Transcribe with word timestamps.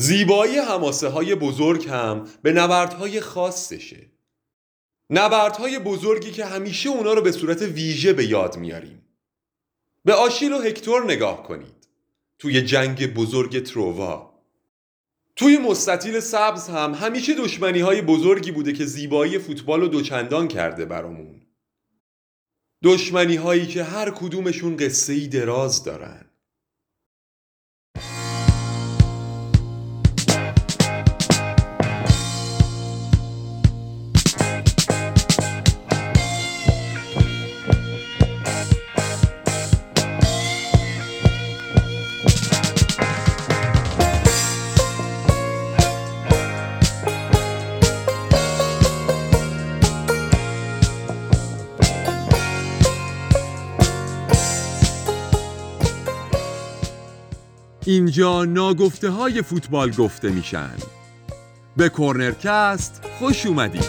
زیبایی 0.00 0.56
هماسه 0.56 1.08
های 1.08 1.34
بزرگ 1.34 1.88
هم 1.88 2.24
به 2.42 2.52
نبردهای 2.52 3.20
خاصشه. 3.20 4.06
نبردهای 5.10 5.78
بزرگی 5.78 6.30
که 6.30 6.44
همیشه 6.44 6.88
اونا 6.88 7.12
رو 7.12 7.22
به 7.22 7.32
صورت 7.32 7.62
ویژه 7.62 8.12
به 8.12 8.26
یاد 8.26 8.56
میاریم. 8.56 9.02
به 10.04 10.14
آشیل 10.14 10.52
و 10.52 10.58
هکتور 10.58 11.04
نگاه 11.04 11.42
کنید. 11.42 11.88
توی 12.38 12.62
جنگ 12.62 13.14
بزرگ 13.14 13.62
ترووا. 13.62 14.44
توی 15.36 15.58
مستطیل 15.58 16.20
سبز 16.20 16.68
هم 16.68 16.94
همیشه 16.94 17.34
دشمنی 17.34 17.80
های 17.80 18.02
بزرگی 18.02 18.52
بوده 18.52 18.72
که 18.72 18.84
زیبایی 18.84 19.38
فوتبال 19.38 19.80
رو 19.80 19.88
دوچندان 19.88 20.48
کرده 20.48 20.84
برامون. 20.84 21.42
دشمنی 22.82 23.36
هایی 23.36 23.66
که 23.66 23.84
هر 23.84 24.10
کدومشون 24.10 24.76
قصه 24.76 25.12
ای 25.12 25.26
دراز 25.26 25.84
دارن. 25.84 26.27
اینجا 57.98 58.44
ناگفته 58.44 59.10
های 59.10 59.42
فوتبال 59.42 59.90
گفته 59.90 60.28
میشن. 60.28 60.74
به 61.76 61.88
کورنرکست 61.88 63.02
خوش 63.18 63.46
اومدید 63.46 63.88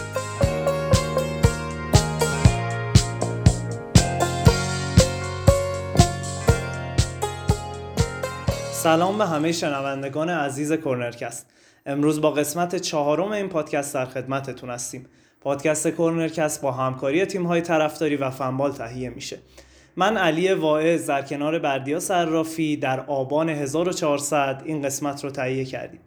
سلام 8.72 9.18
به 9.18 9.26
همه 9.26 9.52
شنوندگان 9.52 10.28
عزیز 10.28 10.72
کورنرکست. 10.72 11.46
امروز 11.86 12.20
با 12.20 12.30
قسمت 12.30 12.76
چهارم 12.76 13.32
این 13.32 13.48
پادکست 13.48 13.94
در 13.94 14.06
خدمتتون 14.06 14.70
هستیم. 14.70 15.06
پادکست 15.40 15.88
کورنرکست 15.88 16.60
با 16.60 16.72
همکاری 16.72 17.26
تیم 17.26 17.46
های 17.46 17.60
طرفداری 17.60 18.16
و 18.16 18.30
فنبال 18.30 18.72
تهیه 18.72 19.10
میشه. 19.10 19.38
من 19.96 20.16
علی 20.16 20.52
واعظ 20.52 21.06
در 21.06 21.22
کنار 21.22 21.58
بردیا 21.58 22.00
صرافی 22.00 22.76
در 22.76 23.00
آبان 23.00 23.48
1400 23.48 24.62
این 24.64 24.82
قسمت 24.82 25.24
رو 25.24 25.30
تهیه 25.30 25.64
کردیم. 25.64 26.00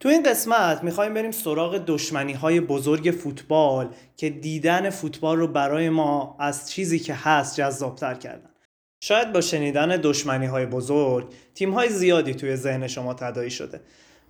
تو 0.00 0.08
این 0.08 0.22
قسمت 0.22 0.84
می‌خوایم 0.84 1.14
بریم 1.14 1.30
سراغ 1.30 1.84
دشمنی 1.86 2.32
های 2.32 2.60
بزرگ 2.60 3.14
فوتبال 3.22 3.88
که 4.16 4.30
دیدن 4.30 4.90
فوتبال 4.90 5.38
رو 5.38 5.46
برای 5.46 5.90
ما 5.90 6.36
از 6.40 6.70
چیزی 6.70 6.98
که 6.98 7.14
هست 7.14 7.56
جذابتر 7.56 8.14
کردن. 8.14 8.50
شاید 9.04 9.32
با 9.32 9.40
شنیدن 9.40 9.88
دشمنی 10.02 10.46
های 10.46 10.66
بزرگ 10.66 11.26
تیم 11.54 11.70
های 11.70 11.88
زیادی 11.88 12.34
توی 12.34 12.56
ذهن 12.56 12.86
شما 12.86 13.14
تدایی 13.14 13.50
شده. 13.50 13.80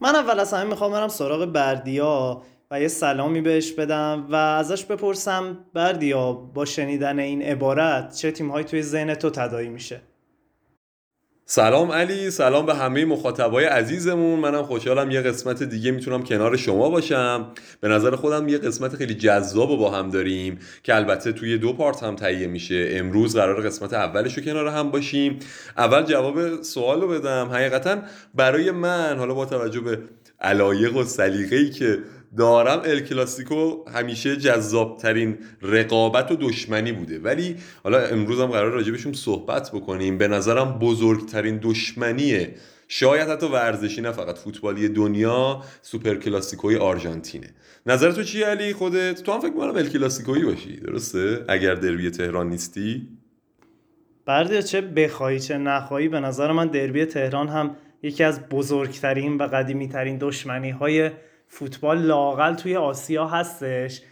من 0.01 0.17
اول 0.17 0.41
از 0.41 0.53
همه 0.53 0.65
می‌خوام 0.65 0.93
برم 0.93 1.09
سراغ 1.09 1.45
بردیا 1.45 2.43
و 2.73 2.81
یه 2.81 2.89
سلامی 2.89 3.41
بهش 3.41 3.73
بدم 3.73 4.27
و 4.31 4.35
ازش 4.35 4.85
بپرسم 4.85 5.59
بردیا 5.75 6.33
با 6.33 6.65
شنیدن 6.65 7.19
این 7.19 7.43
عبارت 7.43 8.15
چه 8.15 8.31
تیمهایی 8.31 8.65
توی 8.65 8.83
ذهن 8.83 9.15
تو 9.15 9.31
تدایی 9.31 9.69
میشه؟ 9.69 10.01
سلام 11.45 11.93
علی 11.93 12.31
سلام 12.31 12.67
به 12.67 12.75
همه 12.75 13.05
مخاطبای 13.05 13.65
عزیزمون. 13.65 14.41
منم 14.41 14.63
خوشحالم 14.63 15.11
یه 15.11 15.21
قسمت 15.21 15.63
دیگه 15.63 15.91
می‌تونم 15.91 16.23
کنار 16.23 16.57
شما 16.57 16.91
باشم. 16.91 17.53
به 17.81 17.89
نظر 17.89 18.17
خودم 18.17 18.49
یه 18.49 18.59
قسمت 18.59 18.97
خیلی 18.97 19.15
جذاب 19.15 19.79
با 19.79 19.91
هم 19.91 20.11
داریم 20.11 20.59
که 20.83 20.95
البته 20.95 21.33
توی 21.33 21.59
دو 21.59 21.73
پارت 21.73 22.03
هم 22.03 22.17
تهیه 22.17 22.47
میشه. 22.47 22.89
امروز 22.91 23.37
قرار 23.37 23.67
قسمت 23.67 23.93
اولش 23.93 24.39
رو 24.39 24.45
کنار 24.45 24.67
هم 24.67 24.91
باشیم. 24.91 25.39
اول 25.77 26.03
جواب 26.03 26.63
سوال 26.63 27.01
رو 27.01 27.09
بدم. 27.09 27.49
حقیقتا 27.53 27.99
برای 28.35 28.71
من 28.71 29.19
حالا 29.19 29.35
با 29.35 29.47
توجه 29.47 29.81
به 29.81 29.99
علایق 30.41 30.97
و 30.97 31.05
سلیقه‌ای 31.05 31.71
که 31.71 31.99
دارم 32.37 32.81
ال 32.85 33.01
کلاسیکو 33.01 33.85
همیشه 33.91 34.37
جذابترین 34.37 35.39
رقابت 35.63 36.33
و 36.33 36.37
دشمنی 36.37 36.93
بوده. 36.93 37.19
ولی 37.19 37.57
حالا 37.85 37.99
امروز 37.99 38.41
هم 38.41 38.47
قرار 38.47 38.71
راجبشون 38.71 39.13
صحبت 39.13 39.71
بکنیم. 39.71 40.19
به 40.19 40.29
نظرم 40.29 40.79
بزرگترین 40.79 41.61
دشمنیه 41.63 42.55
شاید 42.89 43.29
حتی 43.29 43.47
ورزشی 43.47 44.01
نه 44.01 44.13
فقط 44.13 44.39
فوتبالی 44.39 44.89
دنیا 44.89 45.63
سوپر 45.83 46.15
کلاسیکوی 46.15 46.77
آرژانتینه. 46.77 47.51
نظر 47.87 48.13
تو 48.13 48.23
چی 48.23 48.43
علی؟ 48.43 48.73
خودت؟ 48.73 49.23
تو 49.23 49.33
هم 49.33 49.41
فکر 49.41 49.53
کنم 49.53 49.77
ال 49.77 49.89
کلاسیکویی 49.89 50.45
باشی. 50.45 50.77
درسته؟ 50.77 51.45
اگر 51.49 51.75
دربی 51.75 52.11
تهران 52.11 52.49
نیستی؟ 52.49 53.09
بردیا 54.27 54.61
چه 54.61 54.81
بخوایی 54.81 55.41
چه 55.41 55.59
نخواهی 55.59 56.09
به 56.09 56.21
نظر 56.21 56.53
من 56.53 56.67
دربی 56.67 57.05
تهران 57.05 57.49
هم 57.49 57.77
یکی 58.03 58.25
از 58.25 58.49
بزرگترین 58.49 59.37
و 59.37 59.43
قدیمی 59.43 59.89
ترین 59.89 60.19
دشمنی 60.21 60.71
های 60.71 61.11
فوتبال 61.53 61.99
لاقل 61.99 62.55
توی 62.55 62.77
آسیا 62.77 63.27
هستش. 63.27 64.03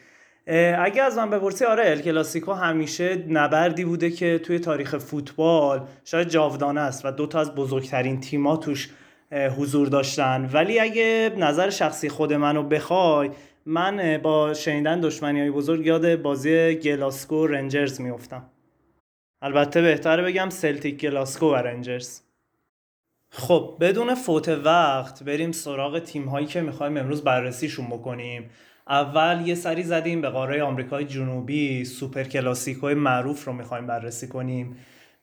اگه 0.78 1.02
از 1.02 1.18
من 1.18 1.30
بپرسی 1.30 1.64
آره 1.64 1.82
ال 1.86 2.00
کلاسیکو 2.00 2.52
همیشه 2.52 3.24
نبردی 3.28 3.84
بوده 3.84 4.10
که 4.10 4.38
توی 4.38 4.58
تاریخ 4.58 4.98
فوتبال 4.98 5.86
شاید 6.04 6.28
جاودانه 6.28 6.80
است 6.80 7.04
و 7.04 7.10
دو 7.10 7.26
تا 7.26 7.40
از 7.40 7.54
بزرگترین 7.54 8.20
تیما 8.20 8.56
توش 8.56 8.90
حضور 9.58 9.88
داشتن. 9.88 10.50
ولی 10.52 10.80
اگه 10.80 11.32
نظر 11.36 11.70
شخصی 11.70 12.08
خود 12.08 12.32
منو 12.32 12.62
بخوای 12.62 13.30
من 13.66 14.20
با 14.22 14.54
شنیدن 14.54 15.00
دشمنی 15.00 15.40
های 15.40 15.50
بزرگ 15.50 15.86
یاد 15.86 16.22
بازی 16.22 16.74
گلاسکو 16.74 17.46
رنجرز 17.46 18.00
میفتم 18.00 18.42
البته 19.42 19.82
بهتره 19.82 20.22
بگم 20.22 20.50
سلتیک 20.50 21.00
گلاسکو 21.00 21.46
و 21.46 21.54
رنجرز. 21.54 22.20
خب 23.32 23.76
بدون 23.80 24.14
فوت 24.14 24.48
وقت 24.48 25.22
بریم 25.22 25.52
سراغ 25.52 25.98
تیم 25.98 26.28
هایی 26.28 26.46
که 26.46 26.60
می‌خوایم 26.60 26.96
امروز 26.96 27.24
بررسیشون 27.24 27.86
بکنیم. 27.86 28.50
اول 28.88 29.48
یه 29.48 29.54
سری 29.54 29.82
زدیم 29.82 30.20
به 30.20 30.28
قاره 30.28 30.62
آمریکای 30.62 31.04
جنوبی 31.04 31.84
سوپر 31.84 32.24
کلاسیکوی 32.24 32.94
معروف 32.94 33.44
رو 33.44 33.52
می‌خوایم 33.52 33.86
بررسی 33.86 34.28
کنیم. 34.28 34.76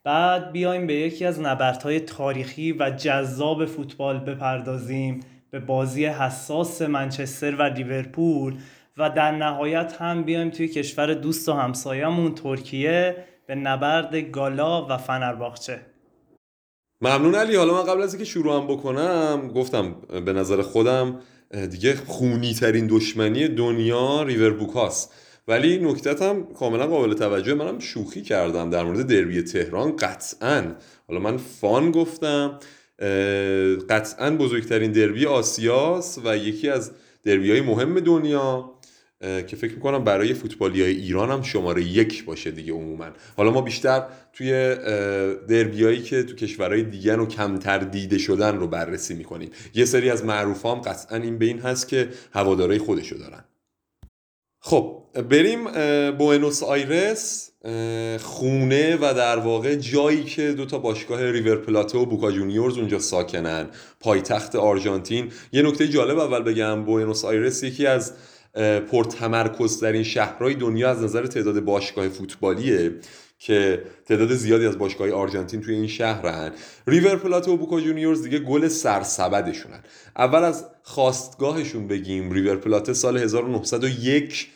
بعد 0.04 0.52
بیایم 0.52 0.88
به 0.88 0.94
یکی 0.94 1.26
از 1.26 1.42
نبردهای 1.42 2.00
تاریخی 2.00 2.72
و 2.72 2.90
جذاب 2.90 3.66
فوتبال 3.66 4.20
بپردازیم 4.20 5.20
به 5.52 5.60
بازی 5.60 6.06
حساس 6.06 6.82
منچستر 6.82 7.56
و 7.56 7.62
لیورپول 7.62 8.58
و 8.98 9.10
در 9.10 9.32
نهایت 9.32 9.96
هم 10.00 10.24
بیایم 10.24 10.50
توی 10.50 10.68
کشور 10.68 11.14
دوست 11.14 11.50
و 11.50 11.54
همسایمون 11.54 12.36
ترکیه 12.36 13.16
به 13.46 13.56
نبرد 13.56 14.16
گالا 14.16 14.86
و 14.86 14.98
فنرباخچه. 14.98 15.80
ممنون 17.02 17.36
علی. 17.36 17.56
حالا 17.56 17.74
من 17.74 17.84
قبل 17.84 18.02
از 18.02 18.14
اینکه 18.14 18.30
شروع 18.30 18.56
هم 18.56 18.68
بکنم 18.68 19.52
گفتم 19.56 19.96
به 20.26 20.34
نظر 20.34 20.62
خودم 20.62 21.20
دیگه 21.72 21.96
خونی 21.96 22.54
ترین 22.54 22.88
دشمنی 22.88 23.48
دنیا 23.48 24.24
ریور 24.24 24.50
بوکاس 24.50 25.10
ولی 25.48 25.78
نکتت 25.78 26.22
هم 26.22 26.54
کاملا 26.54 26.88
قابل 26.88 27.14
توجه. 27.14 27.54
منم 27.54 27.80
شوخی 27.80 28.22
کردم 28.22 28.70
در 28.70 28.84
مورد 28.84 29.08
دربی 29.08 29.42
تهران 29.42 29.96
قطعا. 29.96 30.76
حالا 31.08 31.20
من 31.20 31.38
فان 31.38 31.92
گفتم 31.92 32.60
قطعا 33.90 34.32
بزرگترین 34.32 34.92
دربی 34.92 35.26
آسیاس 35.26 36.20
و 36.26 36.38
یکی 36.38 36.70
از 36.70 36.92
دربی 37.24 37.52
های 37.52 37.62
مهم 37.62 38.00
دنیا. 38.00 38.77
که 39.22 39.56
فکر 39.56 39.74
می‌کنم 39.74 40.04
برای 40.04 40.34
فوتبالی 40.34 40.82
های 40.82 40.92
ایران 40.92 41.32
هم 41.32 41.42
شماره 41.42 41.84
یک 41.84 42.26
باشه 42.26 42.52
دیگه 42.52 42.74
عموما. 42.74 43.08
حالا 43.38 43.52
ما 43.52 43.62
بیشتر 43.62 44.04
توی 44.34 44.76
دربیایی 45.50 46.02
که 46.02 46.24
تو 46.24 46.36
کشورهای 46.36 46.84
دیگه 46.84 47.16
و 47.16 47.26
کمتر 47.26 47.78
دیده 47.78 48.18
شدن 48.18 48.58
رو 48.58 48.68
بررسی 48.68 49.14
می‌کنیم. 49.14 49.50
یه 49.74 49.86
سری 49.86 50.10
از 50.10 50.26
معروف 50.26 50.66
هم 50.66 50.82
قطعا 50.82 51.18
این 51.18 51.38
به 51.38 51.46
این 51.46 51.60
هست 51.60 51.88
که 51.88 52.10
هوادارای 52.32 52.78
خودشو 52.78 53.18
دارن. 53.18 53.44
خب 54.60 55.04
بریم 55.30 55.64
بوئنوس 56.12 56.64
آیرس 56.64 57.52
خونه 58.20 58.96
و 58.96 59.14
در 59.14 59.38
واقع 59.38 59.76
جایی 59.76 60.24
که 60.24 60.54
دو 60.54 60.66
تا 60.66 60.80
باشگاه 60.80 61.32
ریور 61.32 61.56
پلاتو 61.56 62.00
و 62.00 62.06
بوکا 62.06 62.32
جونیورز 62.32 62.78
اونجا 62.78 63.00
ساکنن. 63.00 63.68
پایتخت 64.00 64.56
آرژانتین. 64.56 65.32
یه 65.52 65.62
نکته 65.62 65.88
جالب 65.88 66.20
اول 66.20 66.44
بگم 66.44 66.86
بوئنوس 66.86 67.26
آیرس 67.26 67.64
یکی 67.64 67.88
از 67.88 68.14
پرتمرکز 68.92 69.80
در 69.80 69.92
این 69.92 70.04
شهرهای 70.04 70.54
دنیا 70.54 70.90
از 70.90 71.04
نظر 71.04 71.28
تعداد 71.28 71.60
باشگاه 71.60 72.10
فوتبالیه 72.10 72.92
که 73.40 73.84
تعداد 74.06 74.34
زیادی 74.34 74.66
از 74.66 74.78
باشگاه 74.78 75.12
آرژانتین 75.12 75.62
توی 75.62 75.76
این 75.76 75.88
شهرن. 75.88 76.52
ریور 76.88 77.16
پلاته 77.16 77.54
و 77.54 77.58
بوکا 77.58 77.82
جونیورز 77.82 78.24
دیگه 78.24 78.40
گل 78.40 78.68
سرسبدشونن. 78.68 79.84
اول 80.18 80.44
از 80.44 80.66
خاستگاهشون 80.84 81.88
بگیم 81.88 82.32
ریور 82.32 82.56
پلاته 82.56 82.94
سال 82.94 83.18
1901 83.18 84.48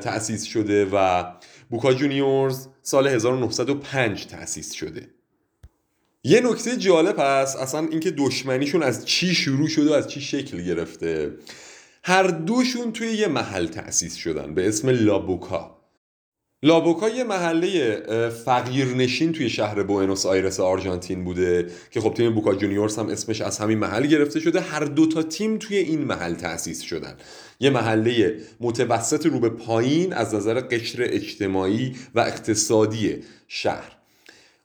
تأسیس 0.00 0.44
شده 0.44 0.88
و 0.92 1.24
بوکا 1.70 1.94
جونیورز 1.94 2.66
سال 2.82 3.06
1905 3.06 4.26
تأسیس 4.26 4.72
شده. 4.72 5.08
یه 6.24 6.40
نکته 6.40 6.76
جالب 6.76 7.16
هست 7.18 7.56
اصلا 7.56 7.80
اینکه 7.90 8.10
دشمنیشون 8.10 8.82
از 8.82 9.06
چی 9.06 9.34
شروع 9.34 9.68
شده 9.68 9.90
و 9.90 9.92
از 9.92 10.08
چی 10.08 10.20
شکل 10.20 10.62
گرفته. 10.62 11.32
هر 12.06 12.22
دوشون 12.26 12.92
توی 12.92 13.12
یه 13.12 13.28
محل 13.28 13.66
تأسیس 13.66 14.14
شدن 14.14 14.54
به 14.54 14.68
اسم 14.68 14.88
لابوکا. 14.88 15.80
لابوکا 16.62 17.08
یه 17.08 17.24
محله 17.24 18.00
فقیرنشین 18.44 19.32
توی 19.32 19.50
شهر 19.50 19.82
بوئنوس 19.82 20.26
آیرس 20.26 20.60
آرژانتین 20.60 21.24
بوده 21.24 21.70
که 21.90 22.00
خب 22.00 22.14
تیم 22.14 22.34
بوکا 22.34 22.54
جونیورز 22.54 22.98
هم 22.98 23.08
اسمش 23.08 23.40
از 23.40 23.58
همین 23.58 23.78
محل 23.78 24.06
گرفته 24.06 24.40
شده. 24.40 24.60
هر 24.60 24.84
دوتا 24.84 25.22
تیم 25.22 25.58
توی 25.58 25.76
این 25.76 26.04
محل 26.04 26.34
تأسیس 26.34 26.82
شدن. 26.82 27.16
یه 27.60 27.70
محله 27.70 28.40
متوسط 28.60 29.26
رو 29.26 29.40
به 29.40 29.48
پایین 29.48 30.12
از 30.12 30.34
نظر 30.34 30.60
قشر 30.60 31.02
اجتماعی 31.02 31.96
و 32.14 32.20
اقتصادی 32.20 33.16
شهر. 33.48 34.03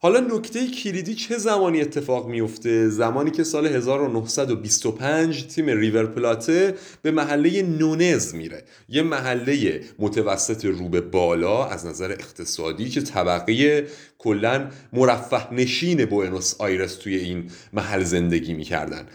حالا 0.02 0.20
نکته 0.20 0.68
کلیدی 0.68 1.16
چه 1.16 1.38
زمانی 1.38 1.82
اتفاق 1.82 2.28
میفته؟ 2.28 2.90
زمانی 2.90 3.32
که 3.32 3.44
سال 3.44 3.68
1925 3.68 5.48
تیم 5.48 5.66
ریور 5.66 6.06
پلاته 6.06 6.76
به 7.02 7.12
محله 7.12 7.62
نونز 7.62 8.36
میره. 8.36 8.64
یه 8.90 9.02
محله 9.02 9.82
متوسط 10.00 10.66
رو 10.66 10.90
به 10.90 11.02
بالا 11.02 11.66
از 11.66 11.86
نظر 11.86 12.12
اقتصادی 12.12 12.90
که 12.90 13.02
طبقه 13.02 13.88
کلا 14.18 14.70
مرفه 14.94 15.54
نشین 15.54 16.06
بوئنوس 16.06 16.62
آیرس 16.62 16.96
توی 16.96 17.16
این 17.16 17.52
محل 17.74 18.04
زندگی 18.04 18.54
می‌کردن. 18.54 19.06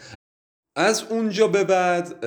از 0.77 1.03
اونجا 1.09 1.47
به 1.47 1.63
بعد 1.63 2.25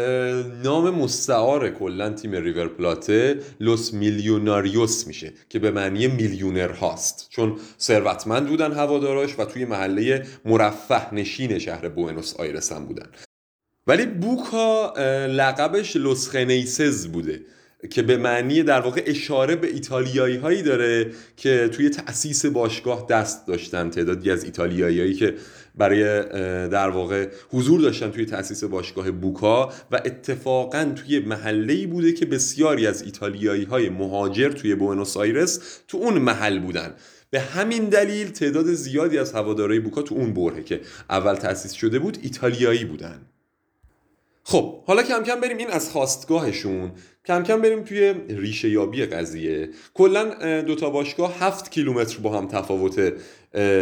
نام 0.65 0.91
مستعار 0.91 1.71
کلا 1.71 2.11
تیم 2.11 2.33
ریور 2.33 2.69
پلاته 2.69 3.41
لوس 3.61 3.95
میلیوناریوس 3.95 5.07
میشه 5.07 5.33
که 5.49 5.59
به 5.59 5.71
معنی 5.71 6.07
میلیونر 6.07 6.71
هاست. 6.71 7.27
چون 7.31 7.57
ثروتمند 7.81 8.47
بودن 8.47 8.73
هواداراش 8.73 9.39
و 9.39 9.45
توی 9.45 9.65
محله 9.65 10.27
مرفه 10.45 11.15
نشین 11.15 11.59
شهر 11.59 11.89
بوئنوس 11.89 12.37
آیرس 12.37 12.73
هم 12.73 12.87
بودن. 12.87 13.07
ولی 13.87 14.07
بوکا 14.07 14.95
لقبش 15.27 15.97
لوس 15.97 16.29
خنیسز 16.29 17.07
بوده 17.07 17.41
که 17.91 18.03
به 18.03 18.17
معنی 18.17 18.63
در 18.63 18.81
واقع 18.81 19.03
اشاره 19.07 19.57
به 19.57 19.67
ایتالیایی 19.67 20.37
هایی 20.37 20.63
داره 20.63 21.11
که 21.37 21.69
توی 21.73 21.91
تأسیس 21.91 22.47
باشگاه 22.47 23.07
دست 23.11 23.47
داشتن 23.47 23.91
تعدادی 23.91 24.31
از 24.31 24.45
ایتالیایی 24.45 25.01
هایی 25.01 25.15
که 25.15 25.35
برای 25.79 26.03
در 26.69 26.91
واقع 26.91 27.29
حضور 27.51 27.81
داشتن 27.81 28.11
توی 28.11 28.27
تأسیس 28.27 28.65
باشگاه 28.65 29.11
بوکا 29.11 29.73
و 29.91 29.97
اتفاقا 30.05 30.93
توی 30.97 31.19
محله 31.19 31.87
بوده 31.87 32.13
که 32.13 32.27
بسیاری 32.27 32.87
از 32.87 33.03
ایتالیایی 33.03 33.65
های 33.65 33.89
مهاجر 33.89 34.49
توی 34.49 34.75
بوئنوس 34.75 35.17
آیرس 35.17 35.81
تو 35.89 35.99
اون 35.99 36.19
محل 36.19 36.59
بودن. 36.59 36.95
به 37.31 37.41
همین 37.41 37.85
دلیل 37.85 38.31
تعداد 38.31 38.67
زیادی 38.67 39.19
از 39.19 39.33
هوادارهای 39.33 39.81
بوکا 39.81 40.03
تو 40.03 40.15
اون 40.15 40.35
بره 40.35 40.63
که 40.63 40.81
اول 41.11 41.35
تأسیس 41.35 41.73
شده 41.73 41.99
بود 41.99 42.19
ایتالیایی 42.23 42.85
بودن. 42.85 43.21
خب 44.45 44.85
حالا 44.85 45.03
کم 45.03 45.23
کم 45.23 45.41
بریم 45.41 45.57
این 45.57 45.71
از 45.71 45.91
خواستگاهشون. 45.91 46.93
کم 47.25 47.43
کم 47.43 47.63
بریم 47.63 47.83
توی 47.83 48.15
ریشه 48.29 48.69
یابی 48.69 49.07
قضیه. 49.07 49.69
کلا 49.95 50.61
دوتا 50.63 50.91
باشگاه 50.91 51.39
هفت 51.39 51.71
کیلومتر 51.71 52.19
با 52.19 52.39
هم 52.39 52.49
تفاوت 52.49 53.13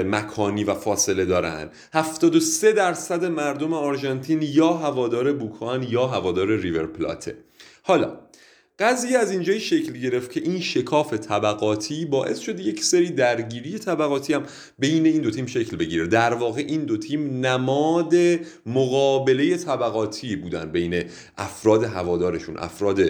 مکانی 0.06 0.64
و 0.64 0.74
فاصله 0.74 1.24
دارن. 1.24 1.68
73 1.92 2.72
درصد 2.72 3.24
مردم 3.24 3.72
آرژانتین 3.72 4.42
یا 4.42 4.72
هوادار 4.72 5.32
بوکان 5.32 5.82
یا 5.82 6.06
هوادار 6.06 6.56
ریور 6.56 6.86
پلاته. 6.86 7.36
حالا 7.82 8.18
قضیه 8.78 9.18
از 9.18 9.30
اینجایی 9.30 9.60
شکل 9.60 9.92
گرفت 9.92 10.32
که 10.32 10.40
این 10.40 10.60
شکاف 10.60 11.14
طبقاتی 11.14 12.04
باعث 12.04 12.38
شد 12.38 12.60
یک 12.60 12.84
سری 12.84 13.10
درگیری 13.10 13.78
طبقاتی 13.78 14.34
هم 14.34 14.42
بین 14.78 15.06
این 15.06 15.22
دو 15.22 15.30
تیم 15.30 15.46
شکل 15.46 15.76
بگیره. 15.76 16.06
در 16.06 16.34
واقع 16.34 16.64
این 16.68 16.84
دو 16.84 16.96
تیم 16.96 17.46
نماد 17.46 18.14
مقابله 18.66 19.56
طبقاتی 19.56 20.36
بودن 20.36 20.72
بین 20.72 21.04
افراد 21.38 21.84
هوادارشون 21.84 22.58
افراد 22.58 23.00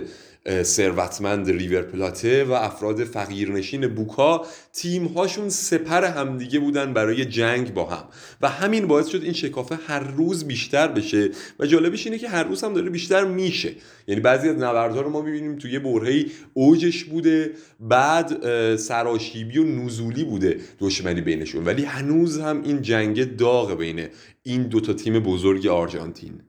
ثروتمند 0.62 1.50
ریور 1.50 1.82
پلاته 1.82 2.44
و 2.44 2.52
افراد 2.52 3.04
فقیرنشین 3.04 3.87
بوکا 3.87 4.46
تیم 4.72 5.04
هاشون 5.04 5.48
سپر 5.48 6.04
همدیگه 6.04 6.58
بودن 6.58 6.93
برای 6.93 7.25
جنگ 7.25 7.75
با 7.75 7.84
هم. 7.84 8.04
و 8.40 8.48
همین 8.48 8.87
باعث 8.87 9.06
شد 9.06 9.22
این 9.22 9.32
شکافه 9.32 9.78
هر 9.87 10.00
روز 10.00 10.44
بیشتر 10.44 10.88
بشه 10.88 11.31
و 11.58 11.66
جالبش 11.66 12.06
اینه 12.06 12.19
که 12.19 12.28
هر 12.28 12.44
روز 12.44 12.64
هم 12.64 12.75
داره 12.75 12.90
بیشتر 12.90 13.25
میشه. 13.25 13.72
یعنی 14.06 14.20
بعضی 14.20 14.48
از 14.48 14.56
نبردها 14.56 15.00
رو 15.00 15.10
ما 15.10 15.22
می‌بینیم 15.22 15.58
توی 15.58 15.78
برهی 15.78 16.26
اوجش 16.54 17.04
بوده 17.04 17.50
بعد 17.81 18.76
سراشیبی 18.76 19.58
و 19.58 19.64
نزولی 19.64 20.25
بوده 20.25 20.60
دشمنی 20.81 21.20
بینشون. 21.20 21.64
ولی 21.64 21.84
هنوز 21.84 22.38
هم 22.38 22.62
این 22.62 22.82
جنگ 22.82 23.37
داغ 23.37 23.78
بین 23.78 24.06
این 24.42 24.62
دوتا 24.62 24.92
تیم 24.92 25.20
بزرگ 25.20 25.66
آرژانتین. 25.66 26.40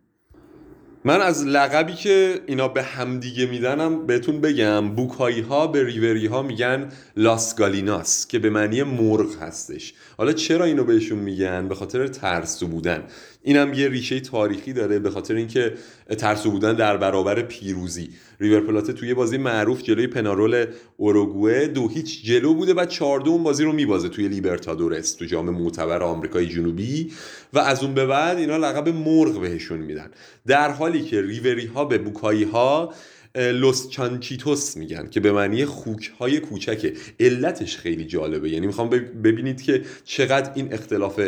من 1.08 1.22
از 1.22 1.46
لقبی 1.46 1.94
که 1.94 2.42
اینا 2.48 2.68
به 2.68 2.84
همدیگه 2.84 3.46
میدنم 3.46 4.06
بهتون 4.08 4.42
بگم. 4.42 4.90
بوکایی 4.96 5.42
ها 5.42 5.68
به 5.68 5.84
ریوری 5.84 6.26
ها 6.26 6.42
میگن 6.42 6.90
لاس 7.18 7.56
گالیناس 7.56 8.28
که 8.28 8.40
به 8.40 8.50
معنی 8.50 8.84
مرغ 8.84 9.42
هستش. 9.42 9.94
حالا 10.18 10.32
چرا 10.34 10.66
اینو 10.66 10.84
بهشون 10.84 11.20
میگن؟ 11.20 11.68
به 11.68 11.76
خاطر 11.76 12.08
ترسو 12.08 12.68
بودن. 12.68 13.04
اینم 13.48 13.74
یه 13.74 13.88
ریشه 13.88 14.20
تاریخی 14.20 14.74
داره 14.74 15.00
به 15.00 15.10
خاطر 15.10 15.36
اینکه 15.36 15.74
ترسو 16.18 16.52
بودن 16.52 16.74
در 16.74 16.98
برابر 16.98 17.42
پیروزی. 17.42 18.10
ریور 18.40 18.60
پلاته 18.60 18.94
توی 18.94 19.14
بازی 19.14 19.38
معروف 19.38 19.84
جلوی 19.84 20.08
پنارول 20.08 20.66
اوروگوئه 20.98 21.68
دو 21.68 21.88
هیچ 21.88 22.26
جلو 22.26 22.54
بوده 22.54 22.74
و 22.74 22.86
چهار 22.86 23.30
اون 23.30 23.44
بازی 23.44 23.64
رو 23.64 23.72
میبازه 23.72 24.10
توی 24.10 24.28
لیبرتادورس 24.28 25.16
تو 25.16 25.26
جام 25.26 25.50
معتبر 25.50 26.04
آمریکای 26.04 26.48
جنوبی. 26.48 27.12
و 27.54 27.60
از 27.60 27.84
اون 27.84 27.94
به 27.94 28.06
بعد 28.06 28.38
اینا 28.38 28.58
لقب 28.58 28.90
مرغ 28.90 29.42
بهشون 29.42 29.80
میدن. 29.80 30.12
در 30.48 30.72
حالی 30.72 31.02
که 31.02 31.22
ریوری 31.22 31.66
ها 31.66 31.86
به 31.86 31.98
بوکایی 31.98 32.44
ها 32.44 32.94
لوس 33.36 33.90
چانچیتوس 33.90 34.78
میگن 34.78 35.08
که 35.10 35.20
به 35.20 35.32
معنی 35.32 35.66
خوک 35.66 36.12
های 36.20 36.40
کوچکه. 36.40 36.94
علتش 37.20 37.78
خیلی 37.78 38.06
جالبه. 38.06 38.50
یعنی 38.50 38.68
می‌خوام 38.68 38.90
ببینید 39.24 39.62
که 39.62 39.82
چقدر 40.06 40.52
این 40.56 40.74
اختلاف 40.74 41.20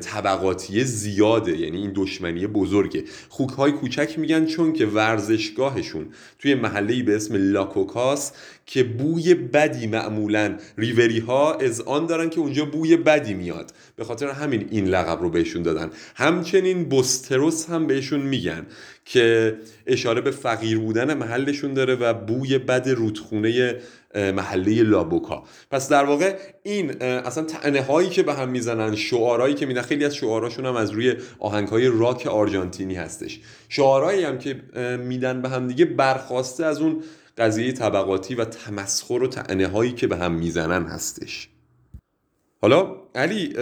طبقاتی 0.00 0.84
زیاده 0.84 1.58
یعنی 1.58 1.76
این 1.76 1.92
دشمنی 1.94 2.46
بزرگه. 2.46 3.04
خوک 3.28 3.50
های 3.50 3.72
کوچک 3.72 4.18
میگن 4.18 4.46
چون 4.46 4.72
که 4.72 4.86
ورزشگاهشون 4.86 6.06
توی 6.38 6.54
محله 6.54 7.02
به 7.02 7.16
اسم 7.16 7.34
لاکوکاس 7.52 8.32
که 8.66 8.82
بوی 8.82 9.34
بدی 9.34 9.86
معمولا 9.86 10.56
ریوری 10.78 11.18
ها 11.18 11.54
از 11.54 11.80
آن 11.80 12.06
دارن 12.06 12.30
که 12.30 12.40
اونجا 12.40 12.64
بوی 12.64 12.96
بدی 12.96 13.34
میاد. 13.34 13.72
به 13.96 14.04
خاطر 14.04 14.28
همین 14.28 14.68
این 14.70 14.88
لقب 14.88 15.22
رو 15.22 15.30
بهشون 15.30 15.62
دادن. 15.62 15.90
همچنین 16.14 16.84
بوستروس 16.84 17.68
هم 17.68 17.86
بهشون 17.86 18.20
میگن 18.20 18.66
که 19.04 19.56
اشاره 19.86 20.20
به 20.20 20.30
فقیر 20.30 20.78
بودن 20.78 21.14
محلشون 21.14 21.74
داره 21.74 21.94
و 21.94 22.14
بوی 22.14 22.58
بد 22.58 22.88
رودخونه 22.88 23.76
محله 24.14 24.82
لابوکا. 24.82 25.44
پس 25.70 25.88
در 25.88 26.04
واقع 26.04 26.38
این 26.62 27.02
اصلا 27.02 27.44
تنه 27.44 27.82
هایی 27.82 28.08
که 28.08 28.22
به 28.22 28.34
هم 28.34 28.48
می‌زنن 28.48 28.94
شعارهایی 28.96 29.54
که 29.54 29.66
میدن 29.66 29.82
خیلی 29.82 30.04
از 30.04 30.14
شعاراشون 30.14 30.66
هم 30.66 30.76
از 30.76 30.90
روی 30.90 31.14
آهنگ 31.38 31.68
های 31.68 31.86
راک 31.86 32.26
آرژانتینی 32.26 32.94
هستش. 32.94 33.40
شعارهایی 33.68 34.24
هم 34.24 34.38
که 34.38 34.62
میدن 35.04 35.42
به 35.42 35.48
هم 35.48 35.66
دیگه 35.66 35.84
برخواسته 35.84 36.64
از 36.64 36.80
اون 36.80 37.02
قضیه 37.38 37.72
طبقاتی 37.72 38.34
و 38.34 38.44
تمسخر 38.44 39.22
و 39.22 39.26
تنه 39.26 39.66
هایی 39.66 39.92
که 39.92 40.06
به 40.06 40.16
هم 40.16 40.32
می‌زنن 40.32 40.84
هستش. 40.86 41.48
حالا 42.62 42.96
علی 43.14 43.54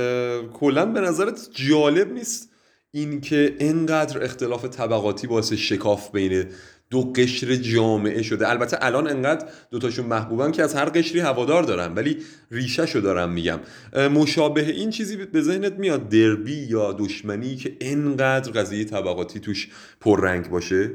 کلا 0.52 0.87
به 0.87 1.00
نظرت 1.00 1.49
جالب 1.52 2.12
نیست 2.12 2.50
اینکه 2.90 3.57
انقدر 3.59 4.25
اختلاف 4.25 4.64
طبقاتی 4.64 5.26
باعث 5.26 5.52
شکاف 5.52 6.11
بین 6.11 6.45
دو 6.90 7.12
قشر 7.12 7.54
جامعه 7.54 8.23
شده. 8.23 8.50
البته 8.50 8.76
الان 8.80 9.09
انقدر 9.09 9.47
دوتاشون 9.71 10.07
محبوبن 10.07 10.52
که 10.52 10.62
از 10.62 10.75
هر 10.75 10.85
قشری 10.85 11.21
هوادار 11.21 11.62
دارن 11.62 11.95
ولی 11.95 12.16
ریشه 12.50 12.87
شو 12.87 13.00
دارم 13.00 13.33
میگم. 13.33 13.61
مشابه 14.12 14.71
این 14.71 14.90
چیزی 14.90 15.16
به 15.16 15.40
ذهنت 15.40 15.73
میاد؟ 15.73 16.09
دربی 16.09 16.66
یا 16.71 16.92
دشمنی 16.92 17.57
که 17.57 17.76
انقدر 17.80 18.52
قضیه 18.52 18.85
طبقاتی 18.85 19.40
توش 19.40 19.68
پررنگ 20.00 20.49
باشه؟ 20.50 20.90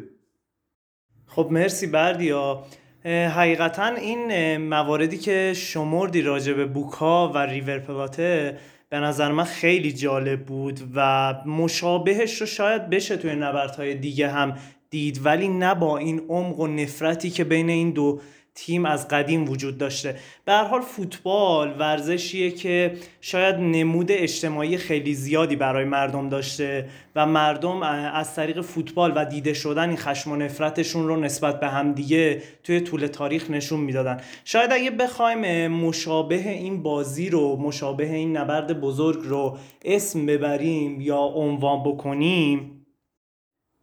خب 1.28 1.48
مرسی 1.52 1.88
بردیا. 1.88 2.64
حقیقتا 3.06 3.86
این 3.86 4.58
مواردی 4.58 5.18
که 5.18 5.54
شمردی 5.56 6.22
راجع 6.22 6.54
به 6.54 6.66
بوکا 6.66 7.30
و 7.30 7.38
ریور 7.38 7.80
پلاته 7.80 8.58
به 8.90 9.00
نظر 9.00 9.32
من 9.32 9.44
خیلی 9.44 9.94
جالب 9.94 10.46
بود 10.46 10.80
و 10.96 11.34
مشابهش 11.46 12.42
رو 12.42 12.48
شاید 12.48 12.90
بشه 12.90 13.18
توی 13.18 13.36
نبردهای 13.36 13.96
دیگه 13.96 14.28
هم 14.28 14.58
دید 14.94 15.26
ولی 15.26 15.48
نه 15.48 15.76
با 15.76 15.98
این 15.98 16.22
عمق 16.30 16.60
و 16.60 16.68
نفرتی 16.68 17.30
که 17.30 17.44
بین 17.44 17.70
این 17.70 17.92
دو 17.92 18.20
تیم 18.56 18.86
از 18.86 19.08
قدیم 19.08 19.50
وجود 19.50 19.78
داشته. 19.78 20.16
به 20.46 20.52
هر 20.52 20.64
حال 20.64 20.82
فوتبال 20.82 21.76
ورزشیه 21.80 22.52
که 22.52 22.94
شاید 23.22 23.56
نمود 23.56 24.12
اجتماعی 24.12 24.78
خیلی 24.78 25.14
زیادی 25.14 25.56
برای 25.56 25.86
مردم 25.86 26.30
داشته 26.30 26.90
و 27.16 27.26
مردم 27.26 27.84
از 28.14 28.36
طریق 28.36 28.62
فوتبال 28.62 29.14
و 29.16 29.26
دیده 29.26 29.54
شدن 29.54 29.90
این 29.90 29.98
خشم 29.98 30.32
و 30.32 30.36
نفرتشون 30.36 31.08
رو 31.08 31.16
نسبت 31.16 31.60
به 31.60 31.68
همدیگه 31.68 32.42
توی 32.64 32.82
طول 32.82 33.08
تاریخ 33.08 33.50
نشون 33.50 33.80
می‌دادن. 33.80 34.20
شاید 34.46 34.72
اگه 34.72 34.92
بخوایم 34.92 35.68
مشابه 35.68 36.50
این 36.50 36.84
بازی 36.84 37.30
رو 37.30 37.56
مشابه 37.56 38.14
این 38.14 38.38
نبرد 38.38 38.80
بزرگ 38.80 39.20
رو 39.24 39.58
اسم 39.86 40.26
ببریم 40.26 41.02
یا 41.02 41.20
عنوان 41.20 41.84
بکنیم 41.84 42.83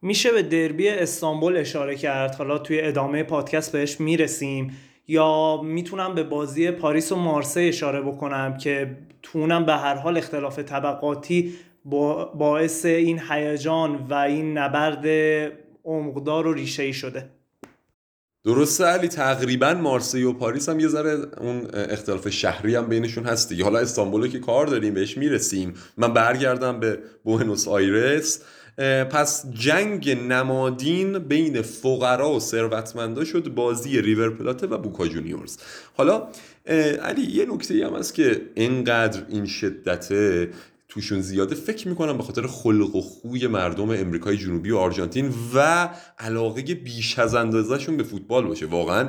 میشه 0.03 0.33
به 0.33 0.43
دربی 0.43 0.89
استانبول 0.89 1.57
اشاره 1.57 1.97
کرد. 1.97 2.35
حالا 2.35 2.59
توی 2.59 2.81
ادامه 2.81 3.23
پادکست 3.23 3.73
بهش 3.73 4.01
می‌رسیم. 4.01 4.77
یا 5.09 5.63
می‌تونم 5.63 6.15
به 6.15 6.23
بازی 6.23 6.71
پاریس 6.71 7.13
و 7.13 7.17
مارسی 7.17 7.61
اشاره 7.61 8.01
بکنم 8.01 8.57
که 8.57 8.97
تونم 9.23 9.67
به 9.67 9.73
هر 9.73 9.95
حال 9.95 10.17
اختلاف 10.17 10.59
طبقاتی 10.59 11.55
باعث 12.35 12.85
این 12.85 13.21
هیجان 13.31 14.07
و 14.11 14.15
این 14.15 14.59
نبرد 14.59 15.07
عمقدار 15.85 16.47
و 16.47 16.53
ریشه 16.53 16.83
ای 16.83 16.93
شده. 16.93 17.31
درسته 18.45 18.85
علی 18.85 19.09
تقریبا 19.09 19.75
مارسی 19.75 20.23
و 20.23 20.33
پاریس 20.33 20.69
هم 20.69 20.81
یه 20.81 20.89
ذره 20.89 21.19
اون 21.41 21.67
اختلاف 21.75 22.29
شهری 22.29 22.75
هم 22.75 22.89
بینشون 22.89 23.25
هست 23.25 23.53
حالا 23.53 23.79
استانبول 23.79 24.29
که 24.29 24.39
کار 24.39 24.67
داریم 24.67 24.95
بهش 24.95 25.17
می‌رسیم. 25.17 25.75
من 25.97 26.13
برگردم 26.13 26.81
به 26.81 26.99
بوئنوس 27.25 27.69
آیرس. 27.69 28.43
پس 29.11 29.53
جنگ 29.53 30.11
نمادین 30.11 31.19
بین 31.19 31.63
فقرا 31.63 32.31
و 32.31 32.41
ثروتمندا 32.41 33.25
شد 33.25 33.49
بازی 33.49 34.01
ریور 34.01 34.31
پلاته 34.31 34.67
و 34.67 34.79
بوکا 34.79 35.09
جونیورز. 35.09 35.59
حالا 35.97 36.29
علی 37.03 37.23
یه 37.23 37.47
نکته 37.47 37.87
هم 37.87 37.95
هست 37.95 38.15
که 38.15 38.41
اینقدر 38.55 39.23
این 39.29 39.47
شدته 39.47 40.51
توشون 40.89 41.21
زیاده. 41.21 41.55
فکر 41.55 41.89
می‌کنم 41.89 42.17
به 42.17 42.23
خاطر 42.23 42.47
خلق 42.47 42.97
و 42.97 43.01
خوی 43.01 43.47
مردم 43.47 43.91
امریکای 43.91 44.37
جنوبی 44.37 44.71
و 44.71 44.77
آرژانتین 44.77 45.35
و 45.55 45.89
علاقه 46.19 46.63
بیش 46.63 47.19
از 47.19 47.35
اندازهشون 47.35 47.97
به 47.97 48.03
فوتبال 48.03 48.47
باشه. 48.47 48.67
واقعا 48.67 49.09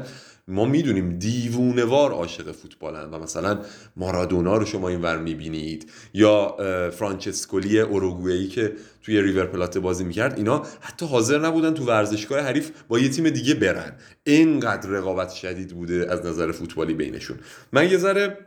ما 0.51 0.65
می‌دونیم 0.65 1.19
دیوونوار 1.19 2.11
عاشق 2.11 2.51
فوتبالن 2.51 3.09
و 3.11 3.19
مثلا 3.19 3.59
مارادونا 3.95 4.57
رو 4.57 4.65
شما 4.65 4.89
اینور 4.89 5.17
می‌بینید 5.17 5.91
یا 6.13 6.55
فرانچسکولی 6.91 7.79
اوروگوئی 7.79 8.47
که 8.47 8.73
توی 9.01 9.21
ریور 9.21 9.45
پلاته 9.45 9.79
بازی 9.79 10.03
می‌کرد 10.03 10.37
اینا 10.37 10.63
حتی 10.81 11.05
حاضر 11.05 11.39
نبودن 11.39 11.73
تو 11.73 11.85
ورزشگاه 11.85 12.39
حریف 12.39 12.71
با 12.87 12.99
یه 12.99 13.09
تیم 13.09 13.29
دیگه 13.29 13.53
برن. 13.53 13.93
اینقدر 14.23 14.89
رقابت 14.89 15.29
شدید 15.29 15.73
بوده 15.73 16.07
از 16.09 16.25
نظر 16.25 16.51
فوتبالی 16.51 16.93
بینشون. 16.93 17.37
من 17.73 17.91
یه 17.91 17.97
ذره 17.97 18.37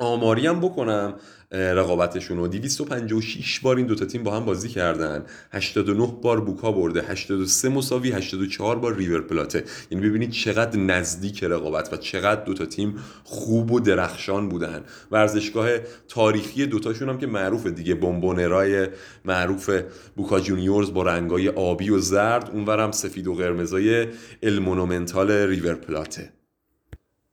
آماری 0.00 0.46
هم 0.46 0.60
بکنم 0.60 1.14
رقابتشون 1.52 2.38
و 2.38 2.48
256 2.48 3.60
بار 3.60 3.76
این 3.76 3.86
دوتا 3.86 4.04
تیم 4.04 4.22
با 4.22 4.36
هم 4.36 4.44
بازی 4.44 4.68
کردن. 4.68 5.24
89 5.52 6.14
بار 6.22 6.40
بوکا 6.40 6.72
برده. 6.72 7.02
83 7.02 7.68
مساوی 7.68 8.12
84 8.12 8.78
بار 8.78 8.96
ریور 8.96 9.20
پلاته. 9.20 9.64
یعنی 9.90 10.08
ببینید 10.08 10.30
چقدر 10.30 10.78
نزدیک 10.78 11.44
رقابت 11.44 11.92
و 11.92 11.96
چقدر 11.96 12.44
دوتا 12.44 12.66
تیم 12.66 12.98
خوب 13.24 13.72
و 13.72 13.80
درخشان 13.80 14.48
بودن. 14.48 14.84
ورزشگاه 15.10 15.68
تاریخی 16.08 16.66
دوتاشون 16.66 17.08
هم 17.08 17.18
که 17.18 17.26
معروفه 17.26 17.70
دیگه. 17.70 17.94
بمبونرای 17.94 18.88
معروف 19.24 19.70
بوکا 20.16 20.40
جونیورز 20.40 20.92
با 20.92 21.02
رنگای 21.02 21.48
آبی 21.48 21.90
و 21.90 21.98
زرد. 21.98 22.50
اونورم 22.52 22.92
سفید 22.92 23.26
و 23.26 23.34
قرمزای 23.34 24.06
المونومنتال 24.42 25.30
ریور 25.30 25.74
پلاته. 25.74 26.39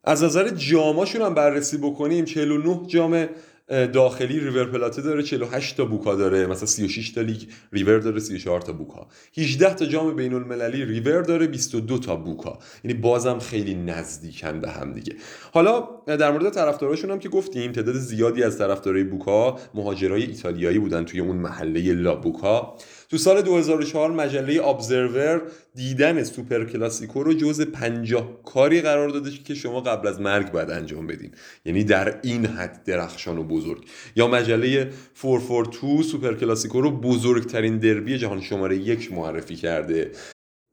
از 0.08 0.24
نظر 0.24 0.50
جاماشون 0.50 1.22
هم 1.22 1.34
بررسی 1.34 1.78
بکنیم 1.78 2.26
49 2.26 2.82
جام 2.88 3.28
داخلی 3.94 4.40
ریور 4.40 4.66
پلاته 4.66 5.02
داره 5.02 5.24
48 5.24 5.78
تا 5.78 5.86
بوکا 5.86 6.16
داره 6.16 6.46
مثلا 6.46 6.66
36 6.66 7.10
تا 7.10 7.22
لیگ 7.22 7.42
ریور 7.74 8.00
داره 8.00 8.20
34 8.20 8.62
تا 8.62 8.74
بوکا. 8.74 9.08
18 9.38 9.74
تا 9.74 9.86
جام 9.86 10.16
بین 10.16 10.34
المللی 10.34 10.86
ریور 10.86 11.22
داره 11.22 11.48
22 11.48 12.00
تا 12.00 12.16
بوکا. 12.16 12.60
یعنی 12.84 12.98
بازم 12.98 13.40
خیلی 13.40 13.76
نزدیکن 13.76 14.60
به 14.60 14.70
هم 14.70 14.94
دیگه. 14.94 15.14
حالا 15.54 15.90
در 16.08 16.32
مورد 16.32 16.50
طرفداراشون 16.50 17.12
هم 17.12 17.20
که 17.20 17.30
گفتیم 17.30 17.72
تعداد 17.72 17.96
زیادی 17.96 18.44
از 18.44 18.58
طرفدارای 18.58 19.04
بوکا 19.04 19.60
مهاجرای 19.74 20.24
ایتالیایی 20.24 20.80
بودن 20.80 21.06
توی 21.06 21.20
اون 21.20 21.38
محله 21.38 21.94
لا 21.94 22.16
بوکا. 22.16 22.78
تو 23.10 23.18
سال 23.18 23.42
2004 23.42 24.12
مجله 24.12 24.68
ابزرور 24.68 25.42
دیدن 25.76 26.24
سوپر 26.24 26.66
کلاسیکو 26.66 27.24
رو 27.24 27.34
جز 27.34 27.62
50 27.62 28.44
کاری 28.46 28.82
قرار 28.82 29.10
داده 29.10 29.32
که 29.32 29.56
شما 29.56 29.82
قبل 29.82 30.08
از 30.08 30.22
مرگ 30.22 30.52
باید 30.52 30.72
انجام 30.72 31.08
بدین. 31.08 31.32
یعنی 31.66 31.84
در 31.84 32.20
این 32.24 32.46
حد 32.46 32.84
درخشان 32.84 33.38
و 33.38 33.44
بزرگ. 33.44 33.86
یا 34.16 34.28
مجله 34.28 34.90
442 35.22 36.04
سوپر 36.04 36.34
کلاسیکو 36.34 36.82
رو 36.82 36.92
بزرگترین 36.92 37.78
دربی 37.78 38.18
جهان 38.18 38.42
شماره 38.42 38.78
یک 38.78 39.14
معرفی 39.14 39.56
کرده. 39.56 40.12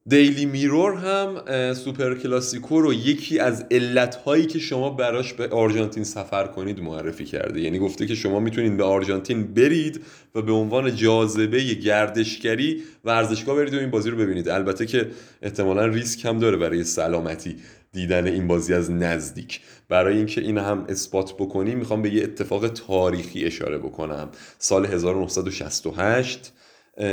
دیلی 0.08 0.46
میرور 0.46 0.94
هم 0.94 1.74
سوپر 1.74 2.14
کلاسیکو 2.14 2.80
رو 2.80 2.94
یکی 2.94 3.38
از 3.38 3.66
علتهایی 3.70 4.46
که 4.46 4.58
شما 4.58 4.90
براش 4.90 5.32
به 5.32 5.48
آرژانتین 5.48 6.04
سفر 6.04 6.46
کنید 6.46 6.80
معرفی 6.80 7.24
کرده. 7.24 7.60
یعنی 7.60 7.78
گفته 7.78 8.06
که 8.06 8.14
شما 8.14 8.40
می‌تونید 8.40 8.76
به 8.76 8.84
آرژانتین 8.84 9.54
برید 9.54 10.00
و 10.34 10.42
به 10.42 10.52
عنوان 10.52 10.96
جاذبه 10.96 11.62
گردشگری 11.62 12.82
ورزشگاه 13.04 13.56
برید 13.56 13.74
و 13.74 13.78
این 13.78 13.90
بازی 13.90 14.10
رو 14.10 14.16
ببینید. 14.16 14.48
البته 14.48 14.86
که 14.86 15.10
احتمالا 15.42 15.86
ریسک 15.86 16.24
هم 16.24 16.38
داره 16.38 16.56
برای 16.56 16.84
سلامتی 16.84 17.56
دیدن 17.92 18.26
این 18.26 18.46
بازی 18.46 18.74
از 18.74 18.90
نزدیک. 18.90 19.60
برای 19.88 20.16
اینکه 20.16 20.40
این 20.40 20.58
هم 20.58 20.84
اثبات 20.88 21.32
بکنیم 21.32 21.78
می‌خوام 21.78 22.02
به 22.02 22.14
یه 22.14 22.22
اتفاق 22.22 22.68
تاریخی 22.68 23.44
اشاره 23.44 23.78
بکنم. 23.78 24.28
سال 24.58 24.86
1968 24.86 26.52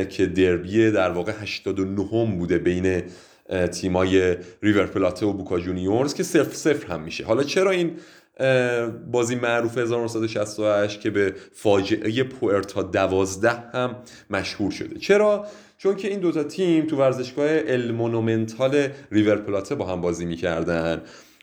که 0.10 0.26
دربی 0.26 0.92
در 0.92 1.10
واقع 1.10 1.32
89 1.42 2.36
بوده 2.38 2.58
بین 2.58 3.04
تیمای 3.72 4.38
ریور 4.64 4.86
پلاته 4.86 5.26
و 5.26 5.34
بوکا 5.34 5.60
جونیورز 5.60 6.14
که 6.14 6.24
صفر 6.24 6.54
صفر 6.54 6.88
هم 6.88 7.02
میشه. 7.02 7.26
حالا 7.26 7.44
چرا 7.44 7.72
این 7.72 7.92
بازی 9.12 9.36
معروف 9.36 9.78
1968 9.78 11.02
که 11.02 11.10
به 11.10 11.36
فاجعه 11.54 12.24
پوئرتا 12.24 12.82
دوازده 12.82 13.52
هم 13.74 13.96
مشهور 14.30 14.72
شده؟ 14.72 15.00
چرا؟ 15.00 15.46
چون 15.78 15.96
که 15.96 16.08
این 16.08 16.20
دوتا 16.20 16.44
تیم 16.44 16.86
تو 16.86 16.98
ورزشگاه 16.98 17.48
المونومنتال 17.50 18.88
ریور 19.12 19.36
پلاته 19.36 19.76
با 19.76 19.86
هم 19.86 20.02
بازی 20.02 20.26
می‌کردن. 20.26 21.02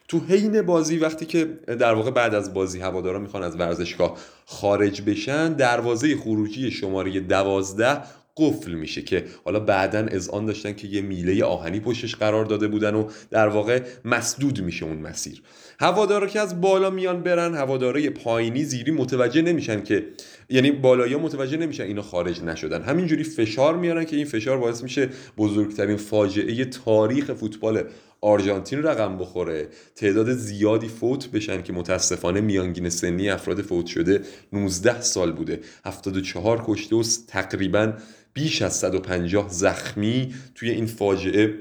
تو 0.09 0.21
حین 0.28 0.62
بازی 0.62 0.99
وقتی 0.99 1.26
که 1.26 1.45
در 1.66 1.95
واقع 1.95 2.11
بعد 2.11 2.35
از 2.35 2.54
بازی 2.54 2.80
هوادارا 2.80 3.18
می‌خوان 3.18 3.42
از 3.42 3.57
ورزشگاه 3.61 4.16
خارج 4.47 5.02
بشن 5.02 5.52
دروازه 5.52 6.16
خروجی 6.16 6.71
شماره 6.71 7.21
دوازده 7.21 8.00
قفل 8.38 8.73
میشه 8.73 9.02
که 9.02 9.25
حالا 9.45 9.61
بعدا 9.61 10.09
آن 10.33 10.47
داشتن 10.47 10.73
که 10.73 10.88
یه 10.88 11.00
میله 11.00 11.45
آهنی 11.45 11.80
پشتش 11.80 12.14
قرار 12.14 12.45
داده 12.45 12.68
بودن 12.68 12.95
و 12.95 13.09
در 13.30 13.49
واقع 13.49 13.83
مسدود 14.04 14.61
میشه 14.61 14.85
اون 14.85 14.97
مسیر. 14.97 15.42
هوادارا 15.80 16.26
که 16.26 16.40
از 16.40 16.61
بالا 16.61 16.90
میان 16.90 17.23
برن 17.23 17.54
هوادارای 17.54 18.11
پایینی 18.11 18.64
زیری 18.64 18.92
متوجه 18.92 19.42
نمیشن 19.42 19.83
که 19.83 20.07
یعنی 20.49 20.71
بالایی 20.71 21.16
متوجه 21.16 21.57
نمیشن 21.57 21.83
اینا 21.83 22.02
خارج 22.02 22.42
نشدن. 22.42 22.83
همینجوری 22.83 23.25
فشار 23.25 23.76
میارن 23.76 24.04
که 24.04 24.16
این 24.16 24.25
فشار 24.25 24.59
باعث 24.59 24.83
میشه 24.83 25.09
بزرگترین 25.38 25.97
فاجعه 25.97 26.64
تاریخ 26.64 27.33
فوتبال 27.33 27.85
آرژانتین 28.21 28.83
رقم 28.83 29.18
بخوره. 29.18 29.68
تعداد 29.97 30.33
زیادی 30.33 30.88
فوت 30.88 31.30
بشن 31.30 31.62
که 31.62 31.73
متاسفانه 31.73 32.40
میانگین 32.40 32.88
سنی 32.88 33.30
افراد 33.30 33.62
فوت 33.62 33.87
شده 33.87 34.21
19 34.52 35.00
سال 35.00 35.33
بوده. 35.33 35.61
74 35.85 36.64
کشته 36.66 36.97
و 36.97 37.02
تقریبا 37.28 37.92
بیش 38.38 38.62
از 38.62 38.76
150 38.76 39.49
زخمی 39.49 40.35
توی 40.54 40.71
این 40.71 40.87
فاجعه 40.87 41.54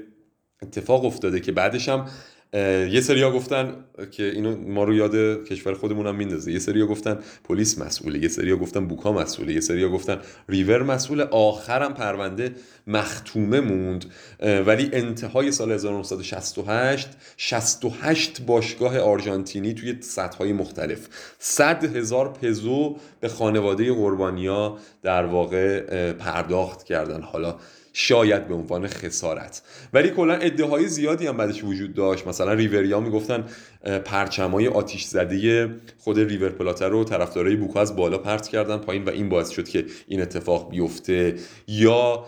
اتفاق 0.62 1.04
افتاده 1.04 1.40
که 1.40 1.52
بعدش 1.52 1.88
هم 1.88 2.08
یه 2.52 3.00
سریا 3.00 3.30
گفتن 3.30 3.74
که 4.10 4.22
اینو 4.22 4.56
ما 4.56 4.84
رو 4.84 4.94
یاد 4.94 5.44
کشور 5.44 5.74
خودمون 5.74 6.06
هم 6.06 6.14
میندازه. 6.14 6.52
یه 6.52 6.58
سریا 6.58 6.86
گفتن 6.86 7.18
پلیس 7.44 7.78
مسئوله. 7.78 8.18
یه 8.18 8.28
سریا 8.28 8.56
گفتن 8.56 8.86
بوکا 8.86 9.12
مسئوله. 9.12 9.52
یه 9.52 9.60
سریا 9.60 9.88
گفتن 9.88 10.18
ریور 10.48 10.82
مسئوله. 10.82 11.24
آخرم 11.24 11.94
پرونده 11.94 12.54
مختومه 12.86 13.60
موند. 13.60 14.04
ولی 14.40 14.90
انتهای 14.92 15.52
سال 15.52 15.72
1968 15.72 17.08
68 17.36 18.42
باشگاه 18.42 18.98
آرژانتینی 18.98 19.74
توی 19.74 19.96
سطحهای 20.00 20.52
مختلف. 20.52 21.08
100 21.38 21.96
هزار 21.96 22.32
پزو 22.32 22.96
به 23.20 23.28
خانواده 23.28 23.92
قربانیا 23.92 24.78
در 25.02 25.26
واقع 25.26 26.12
پرداخت 26.12 26.84
کردن. 26.84 27.22
حالا 27.22 27.56
شاید 28.00 28.48
به 28.48 28.54
عنوان 28.54 28.86
خسارت. 28.86 29.62
ولی 29.92 30.10
کلا 30.10 30.34
ادعاهای 30.34 30.88
زیادی 30.88 31.26
هم 31.26 31.36
بعدش 31.36 31.64
وجود 31.64 31.94
داشت. 31.94 32.26
مثلا 32.26 32.52
ریوریا 32.52 33.00
می‌گفتن 33.00 33.44
پرچمای 34.04 34.68
آتیش 34.68 35.04
زده 35.04 35.70
خود 35.98 36.18
ریور 36.18 36.48
پلاتر 36.48 36.88
رو 36.88 37.04
طرفدارای 37.04 37.56
بوکا 37.56 37.80
از 37.80 37.96
بالا 37.96 38.18
پرت 38.18 38.48
کردن 38.48 38.76
پایین 38.76 39.04
و 39.04 39.10
این 39.10 39.28
باعث 39.28 39.50
شد 39.50 39.68
که 39.68 39.84
این 40.08 40.22
اتفاق 40.22 40.70
بیفته. 40.70 41.34
یا 41.68 42.24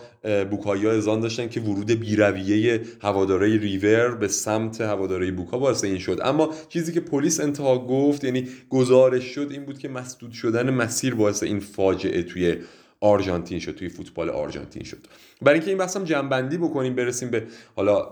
بوکایا 0.49 0.91
ازان 0.91 1.19
داشتن 1.19 1.49
که 1.49 1.59
ورود 1.59 1.91
بیرویه 1.91 2.81
هوادارای 3.01 3.57
ریور 3.57 4.15
به 4.15 4.27
سمت 4.27 4.81
هوادارای 4.81 5.31
بوکا 5.31 5.57
باعث 5.57 5.83
این 5.83 5.99
شد. 5.99 6.19
اما 6.23 6.53
چیزی 6.69 6.93
که 6.93 6.99
پلیس 6.99 7.39
انتها 7.39 7.77
گفت 7.79 8.23
یعنی 8.23 8.47
گزارش 8.69 9.23
شد 9.23 9.47
این 9.51 9.65
بود 9.65 9.79
که 9.79 9.89
مسدود 9.89 10.31
شدن 10.31 10.69
مسیر 10.69 11.15
باعث 11.15 11.43
این 11.43 11.59
فاجعه 11.59 12.23
توی 12.23 12.55
آرژانتین 13.03 13.59
شد 13.59 13.75
توی 13.75 13.89
فوتبال 13.89 14.29
آرژانتین 14.29 14.83
شد. 14.83 14.97
برای 15.41 15.53
اینکه 15.53 15.69
این 15.69 15.77
بحثم 15.77 16.03
جنبندی 16.03 16.57
بکنیم 16.57 16.95
برسیم 16.95 17.29
به 17.29 17.43
حالا 17.75 18.11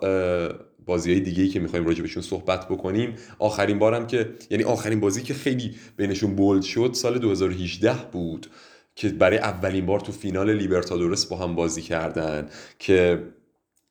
بازی 0.85 1.11
های 1.11 1.19
دیگه 1.19 1.43
ای 1.43 1.49
که 1.49 1.59
می‌خوایم 1.59 1.85
راجع 1.85 2.01
بهشون 2.01 2.23
صحبت 2.23 2.67
بکنیم. 2.67 3.15
آخرین 3.39 3.79
بارم 3.79 4.07
که 4.07 4.29
یعنی 4.49 4.63
آخرین 4.63 4.99
بازی 4.99 5.21
که 5.21 5.33
خیلی 5.33 5.75
بینشون 5.97 6.35
بولد 6.35 6.61
شد 6.61 6.91
سال 6.93 7.19
2018 7.19 7.93
بود 8.11 8.47
که 8.95 9.09
برای 9.09 9.37
اولین 9.37 9.85
بار 9.85 9.99
تو 9.99 10.11
فینال 10.11 10.53
لیبرتادورس 10.53 11.25
با 11.25 11.37
هم 11.37 11.55
بازی 11.55 11.81
کردن 11.81 12.49
که 12.79 13.23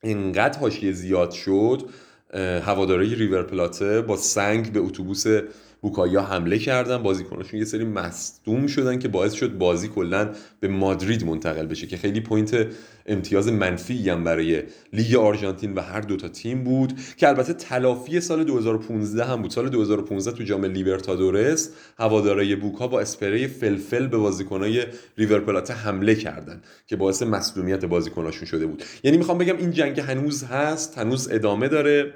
اینقدر 0.02 0.58
حاشیه 0.58 0.92
زیاد 0.92 1.30
شد. 1.30 1.90
هوادارای 2.62 3.14
ریور 3.14 3.42
پلاته 3.42 4.00
با 4.00 4.16
سنگ 4.16 4.72
به 4.72 4.80
اتوبوس 4.80 5.24
بوکایا 5.80 6.22
حمله 6.22 6.58
کردن 6.58 7.02
بازیکناشون 7.02 7.58
یه 7.58 7.64
سری 7.64 7.84
مصدوم 7.84 8.66
شدن 8.66 8.98
که 8.98 9.08
باعث 9.08 9.32
شد 9.32 9.58
بازی 9.58 9.88
کلا 9.88 10.30
به 10.60 10.68
مادرید 10.68 11.24
منتقل 11.24 11.66
بشه 11.66 11.86
که 11.86 11.96
خیلی 11.96 12.20
پوینت 12.20 12.66
امتیاز 13.06 13.48
منفی 13.48 14.10
هم 14.10 14.24
برای 14.24 14.62
لیگ 14.92 15.14
آرژانتین 15.14 15.74
و 15.74 15.80
هر 15.80 16.00
دوتا 16.00 16.28
تیم 16.28 16.64
بود 16.64 16.92
که 17.16 17.28
البته 17.28 17.52
تلافی 17.52 18.20
سال 18.20 18.44
2015 18.44 19.24
هم 19.24 19.42
بود. 19.42 19.50
سال 19.50 19.68
2015 19.68 20.32
تو 20.32 20.44
جام 20.44 20.64
لیبرتادورس 20.64 21.70
هوادارای 21.98 22.56
بوکا 22.56 22.88
با 22.88 23.00
اسپری 23.00 23.48
فلفل 23.48 24.06
به 24.06 24.16
بازیکنای 24.16 24.84
ریور 25.16 25.40
پلاته 25.40 25.74
حمله 25.74 26.14
کردن 26.14 26.62
که 26.86 26.96
باعث 26.96 27.22
مصدومیت 27.22 27.84
بازیکناشون 27.84 28.48
شده 28.48 28.66
بود. 28.66 28.84
یعنی 29.04 29.16
می‌خوام 29.16 29.38
بگم 29.38 29.56
این 29.56 29.70
جنگ 29.70 30.00
هنوز 30.00 30.44
هست 30.44 30.98
هنوز 30.98 31.28
ادامه 31.30 31.68
داره. 31.68 32.14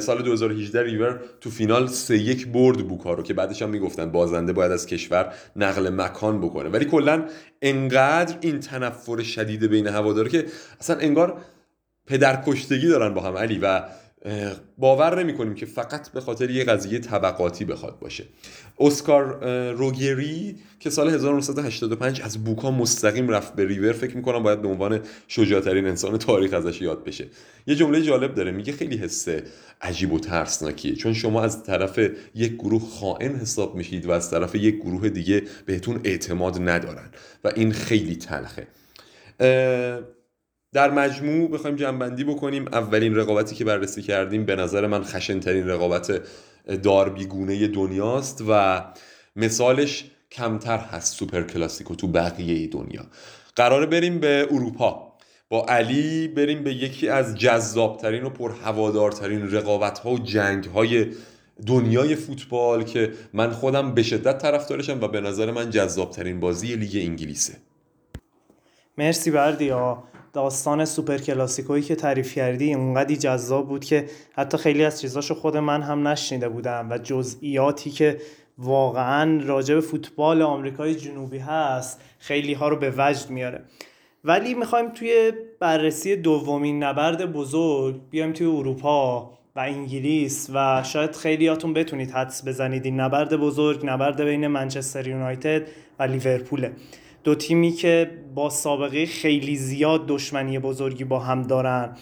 سال 0.00 0.22
2018 0.22 0.82
ریور 0.82 1.20
تو 1.40 1.50
فینال 1.50 1.86
سه 1.86 2.18
یک 2.18 2.46
برد 2.46 2.88
بوکا 2.88 3.12
رو 3.12 3.22
که 3.22 3.34
بعدش 3.34 3.62
هم 3.62 3.68
می‌گفتن 3.68 4.10
بازنده 4.12 4.52
باید 4.52 4.72
از 4.72 4.86
کشور 4.86 5.34
نقل 5.56 5.88
مکان 5.88 6.40
بکنه. 6.40 6.68
ولی 6.68 6.84
کلا 6.84 7.24
انقدر 7.62 8.36
این 8.40 8.60
تنفر 8.60 9.22
شدید 9.22 9.64
بین 9.64 9.86
هواداره 9.86 10.30
که 10.30 10.46
اصلا 10.80 10.96
انگار 10.96 11.40
پدرکشتگی 12.06 12.88
دارن 12.88 13.14
با 13.14 13.20
هم 13.20 13.36
علی 13.36 13.58
و 13.58 13.82
باور 14.78 15.22
نمی 15.22 15.34
کنیم 15.34 15.54
که 15.54 15.66
فقط 15.66 16.08
به 16.08 16.20
خاطر 16.20 16.50
یه 16.50 16.64
قضیه 16.64 16.98
طبقاتی 16.98 17.64
بخواد 17.64 17.98
باشه. 17.98 18.24
اسکار 18.80 19.44
روگری 19.72 20.56
که 20.80 20.90
سال 20.90 21.08
1985 21.08 22.20
از 22.20 22.44
بوکا 22.44 22.70
مستقیم 22.70 23.28
رفت 23.28 23.54
به 23.54 23.66
ریور 23.66 23.92
فکر 23.92 24.16
می‌کنم 24.16 24.42
باید 24.42 24.62
به 24.62 24.68
عنوان 24.68 25.00
شجاعترین 25.28 25.86
انسان 25.86 26.18
تاریخ 26.18 26.52
ازش 26.52 26.82
یاد 26.82 27.04
بشه. 27.04 27.26
یه 27.66 27.74
جمله 27.74 28.02
جالب 28.02 28.34
داره 28.34 28.50
میگه 28.50 28.72
خیلی 28.72 28.96
حسه 28.96 29.42
عجیب 29.80 30.12
و 30.12 30.20
ترسناکیه. 30.20 30.94
چون 30.94 31.14
شما 31.14 31.42
از 31.42 31.62
طرف 31.62 31.98
یک 32.34 32.54
گروه 32.54 32.82
خائن 33.00 33.36
حساب 33.36 33.74
میشید 33.74 34.06
و 34.06 34.10
از 34.10 34.30
طرف 34.30 34.54
یک 34.54 34.76
گروه 34.76 35.08
دیگه 35.08 35.42
بهتون 35.66 36.00
اعتماد 36.04 36.68
ندارن 36.68 37.10
و 37.44 37.52
این 37.56 37.72
خیلی 37.72 38.16
تلخه. 38.16 38.66
در 40.78 40.90
مجموع 40.90 41.50
بخوایم 41.50 41.76
جنبندی 41.76 42.24
بکنیم. 42.24 42.68
اولین 42.72 43.16
رقابتی 43.16 43.54
که 43.54 43.64
بررسی 43.64 44.02
کردیم 44.02 44.44
به 44.44 44.56
نظر 44.56 44.86
من 44.86 45.04
خشنترین 45.04 45.68
رقابت 45.68 46.22
داربیگونه 46.82 47.68
دنیاست 47.68 48.44
و 48.48 48.82
مثالش 49.36 50.04
کمتر 50.32 50.78
هست 50.78 51.16
سوپر 51.16 51.42
کلاسیکو 51.42 51.94
تو 51.94 52.06
بقیه 52.06 52.66
دنیا. 52.66 53.02
قراره 53.56 53.86
بریم 53.86 54.18
به 54.20 54.46
اروپا. 54.50 55.12
با 55.48 55.66
علی 55.68 56.28
بریم 56.28 56.64
به 56.64 56.74
یکی 56.74 57.08
از 57.08 57.38
جذابترین 57.38 58.24
و 58.24 58.30
پرهوادارترین 58.30 59.50
رقابت 59.50 59.98
ها 59.98 60.10
و 60.10 60.18
جنگ 60.18 60.64
های 60.64 61.06
دنیای 61.66 62.16
فوتبال 62.16 62.84
که 62.84 63.12
من 63.32 63.50
خودم 63.50 63.94
به 63.94 64.02
شدت 64.02 64.38
طرفدارشم 64.38 65.00
و 65.00 65.08
به 65.08 65.20
نظر 65.20 65.50
من 65.50 65.70
جذابترین 65.70 66.40
بازی 66.40 66.76
لیگ 66.76 66.96
انگلیسه. 66.96 67.54
مرسی 68.98 69.30
بردیا. 69.30 70.04
داستان 70.38 70.84
سوپر 70.84 71.18
کلاسیکویی 71.18 71.82
که 71.82 71.94
تعریف 71.94 72.34
کردی 72.34 72.74
اونقدی 72.74 73.16
جذاب 73.16 73.68
بود 73.68 73.84
که 73.84 74.06
حتی 74.32 74.58
خیلی 74.58 74.84
از 74.84 75.00
چیزاشو 75.00 75.34
خود 75.34 75.56
من 75.56 75.82
هم 75.82 76.08
نشنیده 76.08 76.48
بودم 76.48 76.88
و 76.90 76.98
جزئیاتی 76.98 77.90
که 77.90 78.20
واقعا 78.58 79.40
راجع 79.44 79.80
فوتبال 79.80 80.42
آمریکای 80.42 80.94
جنوبی 80.94 81.38
هست 81.38 82.00
خیلی 82.18 82.54
ها 82.54 82.68
رو 82.68 82.76
به 82.76 82.94
وجد 82.96 83.30
میاره. 83.30 83.64
ولی 84.24 84.54
می‌خوایم 84.54 84.88
توی 84.88 85.32
بررسی 85.60 86.16
دومین 86.16 86.82
نبرد 86.82 87.32
بزرگ 87.32 88.00
بیایم 88.10 88.32
توی 88.32 88.46
اروپا 88.46 89.30
و 89.56 89.60
انگلیس 89.60 90.50
و 90.54 90.82
شاید 90.82 91.16
خیلیاتون 91.16 91.72
بتونید 91.72 92.10
حدس 92.10 92.48
بزنید. 92.48 92.84
این 92.84 93.00
نبرد 93.00 93.36
بزرگ 93.36 93.86
نبرد 93.86 94.20
بین 94.20 94.46
منچستر 94.46 95.06
یونایتد 95.06 95.62
و 95.98 96.02
لیورپوله. 96.02 96.72
دو 97.28 97.34
تیمی 97.34 97.72
که 97.72 98.10
با 98.34 98.50
سابقه 98.50 99.06
خیلی 99.06 99.56
زیاد 99.56 100.06
دشمنی 100.06 100.58
بزرگی 100.58 101.04
با 101.04 101.18
هم 101.18 101.42
دارن. 101.42 101.96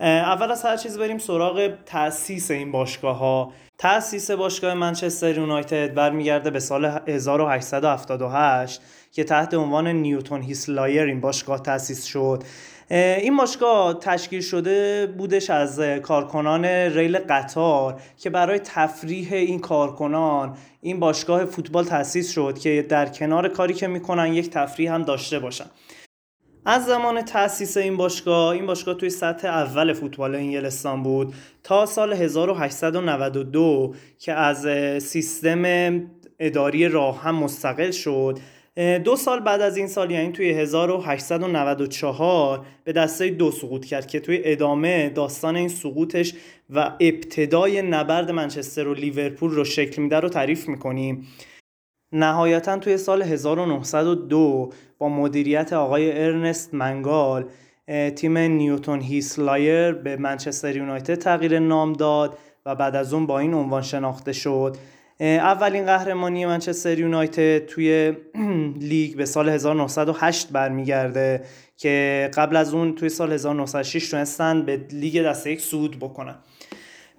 اول 0.00 0.50
از 0.50 0.62
هر 0.62 0.76
چیز 0.76 0.98
بریم 0.98 1.18
سراغ 1.18 1.70
تأسیس 1.86 2.50
این 2.50 2.72
باشگاه 2.72 3.16
ها 3.18 3.52
تأسیس 3.78 4.30
باشگاه 4.30 4.74
منچستر 4.74 5.38
یونایتد 5.38 5.94
برمیگرده 5.94 6.50
به 6.50 6.60
سال 6.60 6.84
1878 6.84 8.80
که 9.12 9.24
تحت 9.24 9.54
عنوان 9.54 9.88
نیوتون 9.88 10.42
هیسلایر 10.42 11.02
این 11.02 11.20
باشگاه 11.20 11.62
تأسیس 11.62 12.04
شد. 12.04 12.42
این 12.90 13.36
باشگاه 13.36 13.98
تشکیل 13.98 14.40
شده 14.40 15.06
بودش 15.06 15.50
از 15.50 15.80
کارکنان 15.80 16.64
ریل 16.64 17.18
قطار 17.18 18.00
که 18.18 18.30
برای 18.30 18.58
تفریح 18.58 19.32
این 19.32 19.58
کارکنان 19.58 20.56
این 20.80 21.00
باشگاه 21.00 21.44
فوتبال 21.44 21.84
تأسیس 21.84 22.32
شد 22.32 22.58
که 22.58 22.86
در 22.88 23.06
کنار 23.06 23.48
کاری 23.48 23.74
که 23.74 23.86
می‌کنن 23.86 24.34
یک 24.34 24.50
تفریح 24.50 24.94
هم 24.94 25.02
داشته 25.02 25.38
باشن. 25.38 25.66
از 26.64 26.86
زمان 26.86 27.22
تأسیس 27.22 27.76
این 27.76 27.96
باشگاه 27.96 28.48
این 28.48 28.66
باشگاه 28.66 28.94
توی 28.94 29.10
سطح 29.10 29.48
اول 29.48 29.92
فوتبال 29.92 30.34
انگلستان 30.34 31.02
بود 31.02 31.34
تا 31.62 31.86
سال 31.86 32.12
1892 32.12 33.94
که 34.18 34.32
از 34.32 34.66
سیستم 35.02 35.62
اداری 36.38 36.88
راه 36.88 37.22
هم 37.22 37.34
مستقل 37.34 37.90
شد 37.90 38.38
دو 38.76 39.16
سال 39.16 39.40
بعد 39.40 39.60
از 39.60 39.76
این 39.76 39.86
سال 39.86 40.10
یعنی 40.10 40.32
توی 40.32 40.50
1894 40.50 42.66
به 42.84 42.92
دسته 42.92 43.30
دو 43.30 43.50
سقوط 43.50 43.84
کرد 43.84 44.06
که 44.06 44.20
توی 44.20 44.40
ادامه 44.44 45.08
داستان 45.08 45.56
این 45.56 45.68
سقوطش 45.68 46.34
و 46.70 46.92
ابتدای 47.00 47.82
نبرد 47.82 48.30
منچستر 48.30 48.88
و 48.88 48.94
لیورپول 48.94 49.50
رو 49.50 49.64
شکل 49.64 50.02
میده 50.02 50.20
رو 50.20 50.28
تعریف 50.28 50.68
می‌کنیم. 50.68 51.26
نهایتا 52.12 52.78
توی 52.78 52.96
سال 52.96 53.22
1902 53.22 54.70
با 54.98 55.08
مدیریت 55.08 55.72
آقای 55.72 56.22
ارنست 56.22 56.74
منگنال 56.74 57.44
تیم 58.16 58.38
نیوتون 58.38 59.00
هیس 59.00 59.34
ال 59.34 59.46
وای 59.46 59.69
آر 59.69 59.92
به 59.92 60.16
منچستر 60.16 60.76
یونایتد 60.76 61.14
تغییر 61.14 61.58
نام 61.58 61.92
داد 61.92 62.38
و 62.66 62.74
بعد 62.74 62.96
از 62.96 63.14
اون 63.14 63.26
با 63.26 63.38
این 63.38 63.54
عنوان 63.54 63.82
شناخته 63.82 64.32
شد. 64.32 64.76
اولین 65.22 65.86
قهرمانی 65.86 66.46
منچستر 66.46 66.98
یونایتد 66.98 67.66
توی 67.66 68.12
لیگ 68.90 69.16
به 69.16 69.24
سال 69.24 69.48
1908 69.48 70.48
برمیگرده 70.48 71.42
که 71.76 72.30
قبل 72.34 72.56
از 72.56 72.74
اون 72.74 72.94
توی 72.94 73.08
سال 73.08 73.32
1906 73.32 74.10
تونستن 74.10 74.62
به 74.62 74.80
لیگ 74.90 75.22
دسته 75.22 75.50
یک 75.50 75.60
صعود 75.60 75.98
بکنن. 75.98 76.34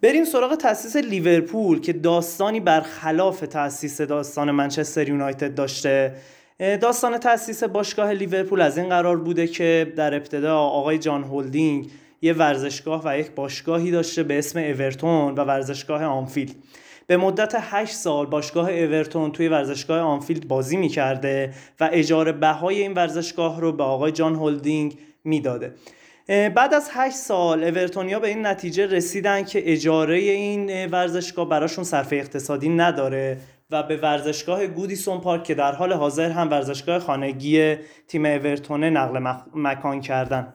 بریم 0.02 0.26
سراغ 0.26 0.56
تاسیس 0.56 0.96
لیورپول 0.96 1.80
که 1.80 1.94
داستانی 1.94 2.60
برخلاف 2.60 3.40
تاسیس 3.40 4.02
داستان 4.02 4.52
منچستر 4.52 5.10
یونایتد 5.10 5.56
داشته. 5.56 6.16
داستان 6.60 7.18
تاسیس 7.18 7.64
باشگاه 7.64 8.12
لیورپول 8.12 8.62
از 8.62 8.78
این 8.78 8.90
قرار 8.90 9.18
بوده 9.18 9.48
که 9.48 9.94
در 9.96 10.14
ابتدا 10.14 10.60
آقای 10.60 10.98
جان 10.98 11.24
هولدینگ 11.24 11.90
یه 12.22 12.34
ورزشگاه 12.34 13.02
و 13.06 13.20
یک 13.20 13.32
باشگاهی 13.32 13.92
داشته 13.92 14.24
به 14.24 14.38
اسم 14.38 14.60
اورتون 14.60 15.36
و 15.36 15.44
ورزشگاه 15.44 16.04
آنفیلد. 16.04 16.56
به 17.14 17.18
مدت 17.18 17.56
8 17.60 17.94
سال 17.94 18.26
باشگاه 18.26 18.72
اورتون 18.72 19.32
توی 19.32 19.48
ورزشگاه 19.48 20.00
آنفیلد 20.00 20.48
بازی 20.48 20.78
می‌کرده 20.78 21.54
و 21.80 21.90
اجاره 21.92 22.32
بهای 22.32 22.82
این 22.82 22.94
ورزشگاه 22.94 23.62
رو 23.62 23.72
به 23.72 23.84
آقای 23.84 24.12
جان 24.12 24.36
هولدینگ 24.36 24.98
می‌داده. 25.24 25.74
بعد 26.28 26.74
از 26.74 26.90
8 26.94 27.16
سال 27.16 27.64
اورتونیا 27.64 28.20
به 28.20 28.28
این 28.28 28.46
نتیجه 28.46 28.86
رسیدن 28.86 29.44
که 29.44 29.72
اجاره 29.72 30.16
این 30.16 30.86
ورزشگاه 30.86 31.50
براشون 31.50 31.84
صرف 31.84 32.14
اقتصادی 32.14 32.70
نداره 32.70 33.38
و 33.72 33.84
به 33.84 33.98
ورزشگاه 33.98 34.68
گودیسون 34.68 35.22
پارک 35.22 35.44
که 35.44 35.56
در 35.56 35.72
حال 35.72 35.94
حاضر 35.94 36.30
هم 36.30 36.50
ورزشگاه 36.50 37.00
خانگی 37.00 37.76
تیم 38.08 38.26
اورتونه 38.26 38.90
نقل 38.90 39.34
مکان 39.56 40.02
کردن. 40.02 40.54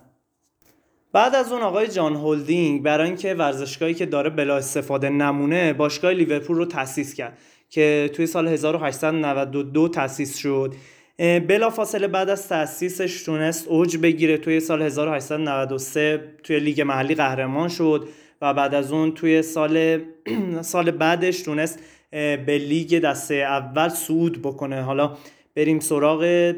بعد 1.13 1.35
از 1.35 1.53
اون 1.53 1.63
آقای 1.63 1.89
جان 1.89 2.17
هولدینگ 2.17 2.83
برای 2.83 3.07
اینکه 3.07 3.35
ورزشگاهی 3.35 3.95
که 3.95 4.07
داره 4.07 4.31
بلا 4.31 4.57
استفاده 4.57 5.09
نمونه 5.09 5.73
باشگاه 5.73 6.13
لیورپول 6.13 6.57
رو 6.57 6.65
تأسیس 6.65 7.15
کرد 7.15 7.39
که 7.71 8.11
توی 8.15 8.27
سال 8.27 8.49
1892 8.49 9.89
تأسیس 9.89 10.37
شد. 10.37 10.75
بلا 11.19 11.71
فاصله 11.71 12.09
بعد 12.09 12.29
از 12.29 12.49
تأسیسش 12.49 13.23
تونست 13.23 13.69
اوج 13.69 13.97
بگیره. 13.97 14.39
توی 14.39 14.61
سال 14.61 14.83
1893 14.83 16.35
توی 16.43 16.61
لیگ 16.61 16.81
محلی 16.81 17.15
قهرمان 17.15 17.69
شد 17.69 18.09
و 18.43 18.55
بعد 18.55 18.75
از 18.75 18.93
اون 18.93 19.13
توی 19.13 19.43
سال 19.43 20.01
سال 20.61 20.91
بعدش 20.91 21.43
تونست 21.43 21.79
به 22.11 22.59
لیگ 22.69 23.01
دسته 23.01 23.35
اول 23.35 23.89
صعود 23.89 24.43
بکنه. 24.43 24.83
حالا 24.83 25.17
بریم 25.57 25.81
سراغ 25.81 26.53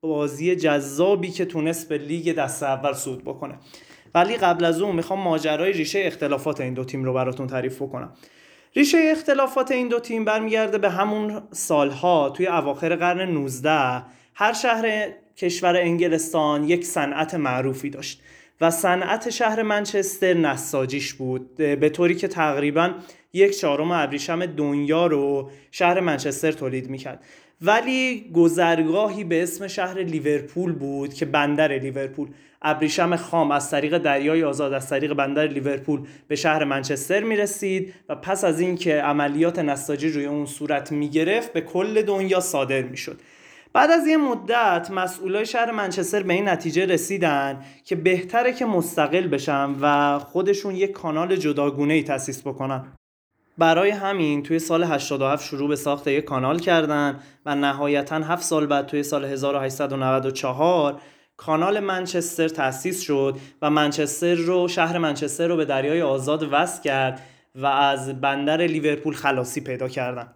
بازی 0.00 0.56
جذابی 0.56 1.30
که 1.30 1.44
تونست 1.44 1.88
به 1.88 1.98
لیگ 1.98 2.34
دسته 2.34 2.66
اول 2.66 2.92
صعود 2.92 3.24
بکنه. 3.24 3.58
ولی 4.14 4.36
قبل 4.36 4.64
از 4.64 4.80
اون 4.80 4.96
می‌خوام 4.96 5.20
ماجرای 5.20 5.72
ریشه 5.72 6.02
اختلافات 6.04 6.60
این 6.60 6.74
دو 6.74 6.84
تیم 6.84 7.04
رو 7.04 7.12
براتون 7.12 7.46
تعریف 7.46 7.82
بکنم. 7.82 8.12
ریشه 8.76 8.98
اختلافات 9.12 9.70
این 9.70 9.88
دو 9.88 10.00
تیم 10.00 10.24
برمیگرده 10.24 10.78
به 10.78 10.90
همون 10.90 11.42
سالها 11.50 12.30
توی 12.30 12.46
اواخر 12.46 12.96
قرن 12.96 13.30
19 13.30 14.02
هر 14.34 14.52
شهر 14.52 15.08
کشور 15.36 15.76
انگلستان 15.76 16.64
یک 16.64 16.84
صنعت 16.84 17.34
معروفی 17.34 17.90
داشت 17.90 18.22
و 18.60 18.70
صنعت 18.70 19.30
شهر 19.30 19.62
منچستر 19.62 20.34
نساجیش 20.34 21.14
بود 21.14 21.56
به 21.56 21.88
طوری 21.88 22.14
که 22.14 22.28
تقریبا 22.28 22.90
یک 23.32 23.58
چهارم 23.58 23.90
ابریشم 23.90 24.46
دنیا 24.46 25.06
رو 25.06 25.50
شهر 25.70 26.00
منچستر 26.00 26.52
تولید 26.52 26.90
می‌کرد. 26.90 27.24
ولی 27.62 28.30
گذرگاهی 28.34 29.24
به 29.24 29.42
اسم 29.42 29.66
شهر 29.66 29.98
لیورپول 29.98 30.72
بود 30.72 31.14
که 31.14 31.24
بندر 31.24 31.78
لیورپول. 31.78 32.28
ابریشم 32.62 33.16
خام 33.16 33.50
از 33.50 33.70
طریق 33.70 33.98
دریای 33.98 34.44
آزاد 34.44 34.72
از 34.72 34.88
طریق 34.88 35.12
بندر 35.12 35.46
لیورپول 35.46 36.00
به 36.28 36.36
شهر 36.36 36.64
منچستر 36.64 37.22
می‌رسید 37.22 37.94
و 38.08 38.14
پس 38.14 38.44
از 38.44 38.60
اینکه 38.60 38.94
عملیات 38.94 39.58
نساجی 39.58 40.08
روی 40.08 40.26
اون 40.26 40.46
صورت 40.46 40.92
می‌گرفت 40.92 41.52
به 41.52 41.60
کل 41.60 42.02
دنیا 42.02 42.40
صادر 42.40 42.82
می‌شد. 42.82 43.20
بعد 43.72 43.90
از 43.90 44.06
یه 44.06 44.16
مدت 44.16 44.90
مسئولای 44.90 45.46
شهر 45.46 45.70
منچستر 45.70 46.22
به 46.22 46.34
این 46.34 46.48
نتیجه 46.48 46.86
رسیدن 46.86 47.64
که 47.84 47.96
بهتره 47.96 48.52
که 48.52 48.66
مستقل 48.66 49.26
بشن 49.26 49.74
و 49.80 50.18
خودشون 50.18 50.76
یک 50.76 50.92
کانال 50.92 51.36
جداگونه 51.36 51.94
ای 51.94 52.02
تأسیس 52.02 52.42
بکنن. 52.46 52.84
برای 53.58 53.90
همین 53.90 54.42
توی 54.42 54.58
سال 54.58 54.84
87 54.84 55.44
شروع 55.44 55.68
به 55.68 55.76
ساخت 55.76 56.06
یک 56.06 56.24
کانال 56.24 56.58
کردن 56.58 57.20
و 57.46 57.54
نهایتا 57.54 58.16
7 58.16 58.42
سال 58.42 58.66
بعد 58.66 58.86
توی 58.86 59.02
سال 59.02 59.24
1894 59.24 61.00
کانال 61.36 61.80
منچستر 61.80 62.48
تأسیس 62.48 63.00
شد 63.00 63.36
و 63.62 63.70
منچستر 63.70 64.34
رو 64.34 64.68
شهر 64.68 64.98
منچستر 64.98 65.48
رو 65.48 65.56
به 65.56 65.64
دریای 65.64 66.02
آزاد 66.02 66.48
وصل 66.52 66.82
کرد 66.82 67.20
و 67.54 67.66
از 67.66 68.20
بندر 68.20 68.60
لیورپول 68.60 69.14
خلاصی 69.14 69.60
پیدا 69.60 69.88
کردن. 69.88 70.28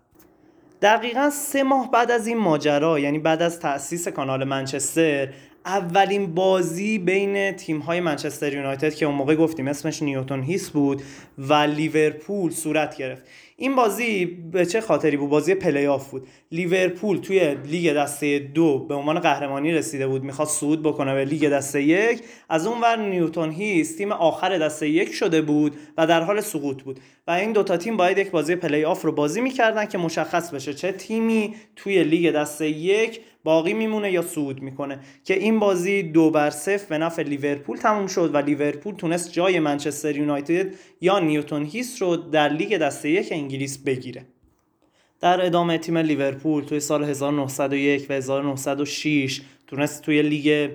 دقیقا 0.83 1.31
سه 1.31 1.63
ماه 1.63 1.91
بعد 1.91 2.11
از 2.11 2.27
این 2.27 2.39
ماجرا 2.39 2.99
یعنی 2.99 3.19
بعد 3.19 3.43
از 3.43 3.61
تأسیس 3.61 4.09
کانال 4.09 4.45
منچستر 4.45 5.29
اولین 5.67 6.35
بازی 6.35 6.99
بین 6.99 7.53
تیم 7.53 7.79
های 7.79 8.01
منچستر 8.01 8.55
یونایتد 8.55 8.95
که 8.95 9.07
اون 9.07 9.15
موقع 9.15 9.35
گفتیم 9.35 9.69
اسمش 9.69 10.03
نیوتون 10.03 10.43
هیس 10.43 10.71
بود 10.71 11.03
و 11.39 11.55
لیورپول 11.55 12.51
صورت 12.51 12.97
گرفت. 12.97 13.23
این 13.61 13.75
بازی 13.75 14.25
به 14.27 14.67
چه 14.67 14.81
خاطری 14.81 15.17
بود؟ 15.17 15.31
بازی 15.31 15.55
پلی 15.55 15.87
آف 15.87 16.11
بود. 16.11 16.27
لیورپول 16.53 17.17
توی 17.17 17.55
لیگ 17.55 17.93
دسته 17.93 18.39
دو 18.39 18.79
به 18.79 18.95
عنوان 18.95 19.19
قهرمانی 19.19 19.73
رسیده 19.73 20.07
بود 20.07 20.25
می‌خواد 20.25 20.49
صعود 20.49 20.83
بکنه 20.83 21.15
به 21.15 21.25
لیگ 21.25 21.49
دسته 21.49 21.83
یک. 21.83 22.23
از 22.49 22.67
اون 22.67 22.81
ور 22.81 22.97
نیوتون 22.97 23.51
هیس 23.51 23.97
تیم 23.97 24.13
آخر 24.13 24.59
دسته 24.59 24.89
یک 24.89 25.13
شده 25.13 25.43
بود 25.43 25.77
و 25.97 26.07
در 26.07 26.21
حال 26.21 26.41
سقوط 26.41 26.83
بود. 26.83 27.01
و 27.27 27.31
این 27.31 27.53
دوتا 27.53 27.77
تیم 27.77 27.97
باید 27.97 28.19
یک 28.19 28.31
بازی 28.31 28.57
پلی 28.57 28.85
آف 28.85 29.03
رو 29.03 29.13
بازی 29.13 29.41
می‌کردن 29.41 29.87
که 29.87 29.99
مشخص 29.99 30.51
بشه 30.51 30.75
چه 30.75 30.93
تیمی 30.93 31.55
توی 31.77 32.05
لیگ 32.05 32.31
دسته 32.31 32.69
یک 32.69 33.21
باقی 33.45 33.75
میمونه 33.75 34.13
یا 34.13 34.23
صعود 34.23 34.63
می‌کنه. 34.63 34.99
که 35.25 35.35
این 35.35 35.59
بازی 35.59 36.03
دو 36.03 36.31
بر 36.31 36.51
صفر 36.51 36.87
به 36.89 36.99
نفع 36.99 37.23
لیورپول 37.23 37.77
تموم 37.77 38.07
شد 38.07 38.35
و 38.35 38.39
لیورپول 38.39 38.95
تونست 38.95 39.33
جای 39.33 39.61
منچستر 39.61 40.17
یونایتد 40.17 40.67
یا 41.01 41.19
نیوتون 41.19 41.65
هیس 41.65 42.03
رو 42.03 42.17
در 42.17 42.49
لیگ 42.49 42.77
دسته 42.77 43.11
یک 43.11 43.33
انگلیس 43.49 43.79
بگیره. 43.79 44.27
در 45.21 45.47
ادامه 45.47 45.79
تیم 45.79 45.99
لیورپول 45.99 46.65
توی 46.65 46.81
سال 46.81 47.05
1901 47.05 48.07
و 48.11 48.13
1906 48.13 49.41
تونست 49.67 50.03
توی 50.03 50.23
لیگ 50.23 50.71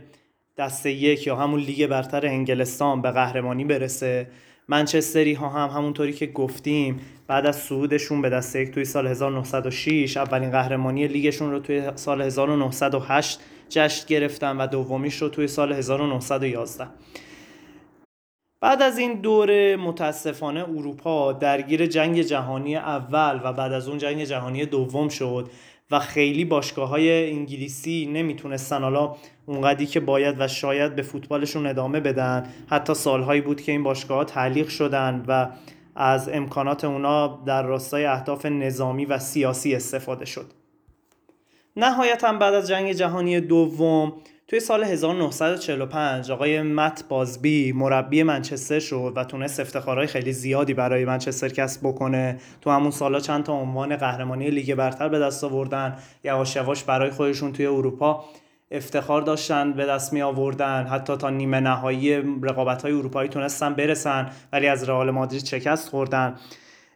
دسته 0.58 0.92
یک 0.92 1.28
یا 1.28 1.36
همون 1.36 1.60
لیگ 1.60 1.88
برتر 1.88 2.26
انگلستان 2.26 3.02
به 3.02 3.12
قهرمانی 3.12 3.66
برسه. 3.66 4.28
منچستری 4.68 5.34
ها 5.34 5.50
هم 5.50 5.78
همونطوری 5.78 6.14
که 6.14 6.26
گفتیم 6.28 7.00
بعد 7.28 7.46
از 7.46 7.56
صعودشون 7.56 8.22
به 8.22 8.30
دسته 8.30 8.62
یک 8.62 8.72
توی 8.72 8.86
سال 8.86 9.08
1906 9.08 10.18
اولین 10.18 10.52
قهرمانی 10.52 11.08
لیگشون 11.08 11.52
رو 11.52 11.60
توی 11.60 11.92
سال 11.96 12.22
1908 12.22 13.40
جشن 13.70 14.08
گرفتن 14.08 14.58
و 14.58 14.68
دومیش 14.68 15.22
رو 15.22 15.30
توی 15.30 15.48
سال 15.48 15.74
1911 15.74 16.88
بعد 18.63 18.82
از 18.82 18.97
این 18.97 19.13
دوره 19.13 19.76
متاسفانه 19.76 20.63
اروپا 20.63 21.34
درگیر 21.34 21.86
جنگ 21.86 22.21
جهانی 22.21 22.76
اول 22.76 23.39
و 23.43 23.54
بعد 23.54 23.73
از 23.73 23.88
اون 23.88 23.97
جنگ 23.97 24.23
جهانی 24.23 24.65
دوم 24.65 25.10
شد 25.10 25.49
و 25.91 25.99
خیلی 25.99 26.45
باشگاه 26.45 26.89
های 26.89 27.32
انگلیسی 27.32 28.10
نمی‌تونستن 28.13 28.82
حالا 28.82 29.15
اونقدی 29.45 29.86
که 29.86 29.99
باید 29.99 30.36
و 30.39 30.47
شاید 30.47 30.95
به 30.95 31.02
فوتبالشون 31.02 31.67
ادامه 31.67 31.99
بدن. 31.99 32.49
حتی 32.67 32.93
سالهایی 32.93 33.41
بود 33.41 33.62
که 33.62 33.71
این 33.71 33.84
باشگاه 33.84 34.17
ها 34.17 34.23
تعلیق 34.23 34.67
شدن 34.67 35.23
و 35.28 35.49
از 35.95 36.30
امکانات 36.30 36.84
اونا 36.84 37.28
در 37.45 37.63
راستای 37.63 38.06
اهداف 38.06 38.45
نظامی 38.45 39.06
و 39.06 39.19
سیاسی 39.19 39.76
استفاده 39.76 40.26
شد. 40.26 40.45
نهایتا 41.76 42.34
بعد 42.34 42.54
از 42.54 42.67
جنگ 42.67 42.91
جهانی 42.91 43.41
دوم 43.41 44.13
توی 44.54 44.60
سال 44.60 44.84
1945 44.84 46.32
آقای 46.32 46.62
مت 46.62 47.04
بازبی 47.10 47.72
مربی 47.72 48.24
منچستر 48.24 48.80
شد 48.80 49.13
و 49.16 49.24
تونست 49.24 49.60
افتخارهای 49.60 50.08
خیلی 50.08 50.34
زیادی 50.34 50.74
برای 50.74 51.06
منچستر 51.06 51.50
کسب 51.50 51.82
بکنه. 51.88 52.38
تو 52.62 52.70
همون 52.70 52.92
سالا 52.92 53.20
چند 53.20 53.44
تا 53.44 53.54
عنوان 53.54 53.96
قهرمانی 53.96 54.50
لیگ 54.50 54.76
برتر 54.76 55.10
به 55.10 55.20
دست 55.20 55.44
آوردن. 55.44 55.98
یواش 56.24 56.56
یواش 56.56 56.84
برای 56.84 57.12
خودشون 57.12 57.54
توی 57.54 57.66
اروپا 57.66 58.26
افتخار 58.72 59.22
داشتن 59.22 59.74
به 59.74 59.86
دست 59.86 60.13
می 60.13 60.22
آوردن. 60.22 60.84
حتی 60.84 61.18
تا 61.18 61.30
نیمه 61.30 61.60
نهایی 61.60 62.16
رقابت 62.44 62.82
های 62.82 62.94
اروپایی 62.94 63.30
تونستن 63.30 63.74
برسن 63.74 64.30
ولی 64.52 64.68
از 64.68 64.89
رئال 64.89 65.12
مادرید 65.12 65.46
شکست 65.46 65.89
خوردن. 65.89 66.36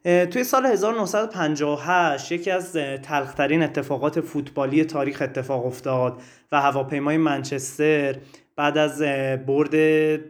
توی 0.03 0.43
سال 0.43 0.65
1958 0.65 2.31
یکی 2.31 2.51
از 2.51 2.73
تلخترین 3.03 3.63
اتفاقات 3.63 4.21
فوتبالی 4.21 4.83
تاریخ 4.83 5.21
اتفاق 5.21 5.65
افتاد 5.65 6.21
و 6.51 6.61
هواپیمای 6.61 7.17
منچستر 7.17 8.15
بعد 8.57 8.77
از 8.77 9.01
برد 9.47 9.73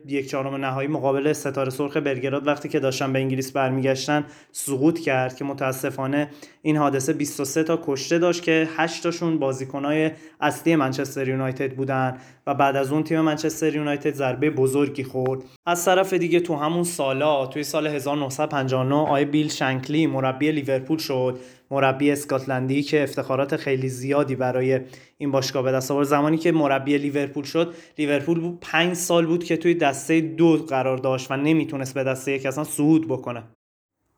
یک 0.08 0.30
چهارم 0.30 0.56
نهایی 0.56 0.88
مقابل 0.88 1.34
ستاره 1.34 1.70
سرخ 1.70 1.98
بلگراد 1.98 2.48
وقتی 2.48 2.70
که 2.70 2.80
داشتن 2.80 3.14
به 3.14 3.20
انگلیس 3.20 3.52
برمیگشتن 3.52 4.26
سقوط 4.52 5.00
کرد 5.00 5.36
که 5.36 5.46
متاسفانه 5.46 6.30
این 6.62 6.78
حادثه 6.78 7.14
23 7.14 7.64
تا 7.64 7.80
کشته 7.86 8.18
داشت 8.18 8.44
که 8.44 8.68
8 8.78 9.04
تاشون 9.04 9.40
بازیکنای 9.40 10.12
اصلی 10.42 10.76
منچستر 10.76 11.28
یونایتد 11.28 11.76
بودن 11.76 12.18
و 12.48 12.54
بعد 12.54 12.76
از 12.76 12.92
اون 12.92 13.04
تیم 13.04 13.22
منچستر 13.22 13.76
یونایتد 13.76 14.14
ضربه 14.14 14.50
بزرگی 14.50 15.04
خورد. 15.04 15.42
از 15.66 15.86
طرف 15.86 16.14
دیگه 16.14 16.40
تو 16.40 16.56
همون 16.56 16.84
سالا 16.84 17.46
توی 17.46 17.64
سال 17.64 17.88
1959 17.88 18.96
آی 18.96 19.26
بیل 19.26 19.50
شنکلی 19.50 20.08
مربی 20.08 20.52
لیورپول 20.52 20.98
شد. 20.98 21.40
مربی 21.72 22.12
اسکاتلندی 22.12 22.84
که 22.84 23.04
افتخارات 23.04 23.56
خیلی 23.56 23.90
زیادی 23.90 24.36
برای 24.36 24.80
این 25.18 25.32
باشگاه 25.32 25.64
به 25.64 25.72
دست 25.72 25.92
آورد. 25.92 26.08
زمانی 26.08 26.38
که 26.38 26.52
مربی 26.52 26.98
لیورپول 26.98 27.44
شد 27.44 27.76
لیورپول 27.98 28.40
بود 28.40 28.58
پنج 28.62 28.94
سال 28.94 29.26
بود 29.26 29.44
که 29.44 29.58
توی 29.58 29.76
دسته 29.76 30.22
دو 30.22 30.58
قرار 30.58 30.98
داشت 30.98 31.32
و 31.32 31.38
نمی‌تونست 31.38 31.94
به 31.94 32.04
دسته 32.04 32.32
یک 32.32 32.46
اصلا 32.46 32.64
صعود 32.64 33.08
بکنه. 33.08 33.44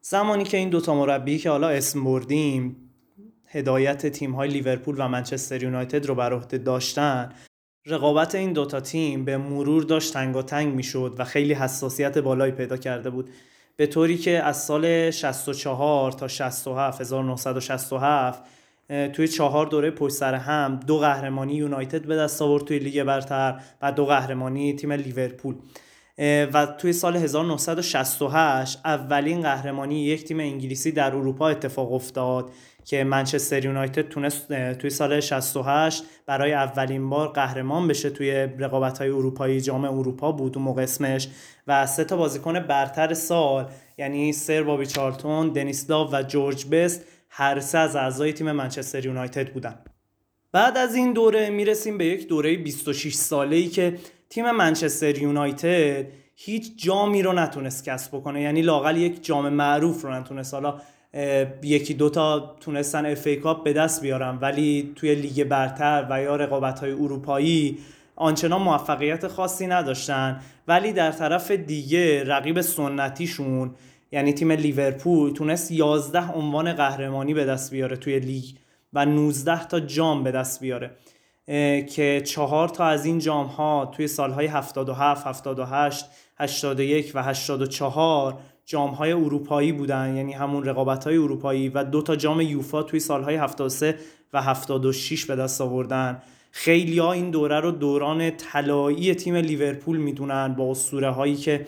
زمانی 0.02 0.44
که 0.44 0.58
این 0.58 0.70
دوتا 0.70 0.96
مربی 0.96 1.38
که 1.38 1.50
حالا 1.50 1.70
اسم 1.70 2.04
بردیم 2.04 2.76
هدایت 3.48 4.08
تیم 4.08 4.32
های 4.32 4.50
لیورپول 4.50 4.96
و 4.98 5.08
منچستر 5.08 5.64
یونایتد 5.64 6.06
رو 6.06 6.16
بر 6.16 6.34
عهده 6.34 6.58
داشتن 6.58 7.30
رقابت 7.86 8.36
این 8.36 8.54
دوتا 8.54 8.80
تیم 8.80 9.26
به 9.26 9.38
مرور 9.38 9.84
داشت 9.84 10.14
تنگ 10.14 10.36
و 10.36 10.42
تنگ 10.42 10.76
می‌شد 10.76 11.16
و 11.18 11.24
خیلی 11.24 11.54
حساسیت 11.54 12.18
بالایی 12.18 12.52
پیدا 12.52 12.78
کرده 12.78 13.10
بود. 13.10 13.30
به 13.80 13.88
طوری 13.88 14.18
که 14.18 14.44
از 14.44 14.64
سال 14.64 15.12
64 15.12 16.12
تا 16.12 16.28
67 16.28 17.02
1967 17.02 18.44
توی 19.14 19.28
چهار 19.28 19.66
دوره 19.66 19.92
پشت 19.92 20.16
سر 20.16 20.34
هم 20.34 20.80
دو 20.88 20.98
قهرمانی 20.98 21.54
یونایتد 21.54 22.02
به 22.02 22.16
دست 22.16 22.42
آورد 22.42 22.64
توی 22.64 22.80
لیگ 22.80 23.04
برتر 23.04 23.62
و 23.82 23.92
دو 23.92 24.06
قهرمانی 24.06 24.76
تیم 24.76 24.92
لیورپول. 24.92 25.56
و 26.54 26.66
توی 26.66 26.94
سال 26.94 27.16
1968 27.18 28.80
اولین 28.86 29.42
قهرمانی 29.42 30.04
یک 30.04 30.24
تیم 30.24 30.40
انگلیسی 30.40 30.92
در 30.92 31.16
اروپا 31.16 31.50
اتفاق 31.50 31.94
افتاد 31.94 32.50
که 32.90 33.04
منچستر 33.04 33.66
یونایتد 33.66 34.10
تونست 34.10 34.54
توی 34.74 34.90
سال 34.90 35.20
68 35.20 36.04
برای 36.26 36.54
اولین 36.54 37.10
بار 37.10 37.28
قهرمان 37.28 37.88
بشه 37.88 38.10
توی 38.10 38.32
رقابت 38.32 38.98
های 38.98 39.10
اروپایی 39.10 39.62
جام 39.62 39.86
اروپا 39.86 40.32
بود 40.32 40.58
اون 40.58 40.66
موقع 40.66 40.86
و 41.68 41.86
سه 41.86 42.04
تا 42.04 42.18
بازیکن 42.18 42.60
برتر 42.60 43.14
سال 43.14 43.70
یعنی 43.98 44.34
سر 44.34 44.64
بابی 44.64 44.86
چارتون، 44.86 45.50
دنیسلاو 45.50 46.12
و 46.12 46.24
جورج 46.24 46.66
بست 46.66 47.06
هر 47.30 47.60
سه 47.60 47.78
از 47.78 47.96
اعضای 47.96 48.34
تیم 48.34 48.52
منچستر 48.52 49.06
یونایتد 49.06 49.54
بودن. 49.54 49.76
بعد 50.52 50.78
از 50.78 50.96
این 50.96 51.14
دوره 51.14 51.50
می‌رسیم 51.50 51.98
به 51.98 52.06
یک 52.06 52.28
دوره 52.28 52.58
26 52.58 53.14
ساله 53.14 53.56
ای 53.56 53.68
که 53.68 53.98
تیم 54.30 54.52
منچستر 54.52 55.18
یونایتد 55.18 56.06
هیچ 56.36 56.86
جامی 56.86 57.22
رو 57.22 57.34
نتونست 57.34 57.84
کسب 57.84 58.18
بکنه. 58.18 58.42
یعنی 58.42 58.62
لاقل 58.62 58.98
یک 58.98 59.24
جام 59.24 59.50
معروف 59.50 60.02
رو 60.02 60.12
نتونست. 60.12 60.54
حالا 60.54 60.82
یکی 61.64 61.94
دوتا 61.94 62.56
تونستن 62.60 63.06
FA 63.06 63.28
Cup 63.28 63.64
به 63.64 63.74
دست 63.74 64.02
بیارن. 64.02 64.38
ولی 64.42 64.94
توی 64.96 65.16
لیگ 65.16 65.44
برتر 65.44 66.08
و 66.10 66.22
یا 66.22 66.36
رقابت 66.36 66.80
های 66.80 66.92
اروپایی 66.92 67.78
آنچنان 68.16 68.62
موفقیت 68.62 69.28
خاصی 69.28 69.68
نداشتن. 69.68 70.42
ولی 70.68 70.94
در 70.94 71.12
طرف 71.12 71.52
دیگه 71.52 72.24
رقیب 72.24 72.62
سنتیشون 72.62 73.76
یعنی 74.12 74.34
تیم 74.34 74.52
لیورپول 74.52 75.34
تونست 75.34 75.72
11 75.72 76.32
عنوان 76.32 76.74
قهرمانی 76.74 77.34
به 77.34 77.46
دست 77.46 77.72
بیاره 77.72 77.96
توی 77.98 78.20
لیگ 78.20 78.46
و 78.94 79.06
19 79.06 79.66
تا 79.66 79.80
جام 79.80 80.24
به 80.24 80.32
دست 80.32 80.60
بیاره. 80.60 80.92
که 81.90 82.22
چهار 82.26 82.70
تا 82.70 82.86
از 82.86 83.06
این 83.06 83.20
جام 83.20 83.46
ها 83.46 83.92
توی 83.96 84.08
سالهای 84.08 84.46
77, 84.46 85.28
78, 85.28 86.06
81 86.40 87.12
و 87.16 87.24
84 87.24 88.40
جام 88.70 88.90
های 88.90 89.12
اروپایی 89.12 89.72
بودن 89.72 90.16
یعنی 90.16 90.34
همون 90.34 90.64
رقابت 90.64 91.04
های 91.04 91.18
اروپایی 91.18 91.70
و 91.70 91.84
دو 91.84 92.02
تا 92.02 92.16
جام 92.16 92.42
یوفا 92.42 92.84
توی 92.84 93.00
سالهای 93.00 93.36
73 93.36 93.96
و 94.34 94.42
76 94.42 95.26
به 95.26 95.36
دست 95.36 95.62
آوردن. 95.62 96.22
خیلی 96.52 97.00
ها 97.00 97.12
این 97.14 97.32
دوره 97.32 97.60
رو 97.60 97.72
دوران 97.72 98.32
طلایی 98.32 99.16
تیم 99.16 99.36
لیورپول 99.36 99.98
می‌دونن 99.98 100.54
با 100.54 100.72
اسطوره 100.72 101.10
هایی 101.10 101.36
که 101.36 101.68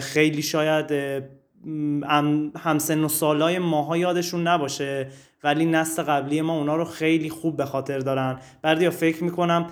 خیلی 0.00 0.42
شاید 0.42 0.92
همسن 2.56 3.04
و 3.04 3.08
سالای 3.08 3.58
ماها 3.58 3.96
یادشون 3.96 4.46
نباشه 4.48 5.08
ولی 5.44 5.66
نسل 5.66 6.02
قبلی 6.02 6.42
ما 6.42 6.58
اونا 6.58 6.76
رو 6.76 6.84
خیلی 6.84 7.30
خوب 7.30 7.56
به 7.56 7.64
خاطر 7.64 7.98
دارن. 7.98 8.38
بردیا 8.62 8.90
فکر 8.90 9.24
می‌کنم 9.24 9.66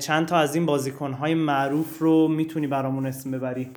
چند 0.00 0.26
تا 0.26 0.36
از 0.36 0.54
این 0.54 0.66
بازیکنهای 0.66 1.34
معروف 1.34 1.98
رو 1.98 2.28
می‌تونی 2.28 2.66
برامون 2.66 3.06
اسم 3.06 3.30
ببری؟ 3.30 3.70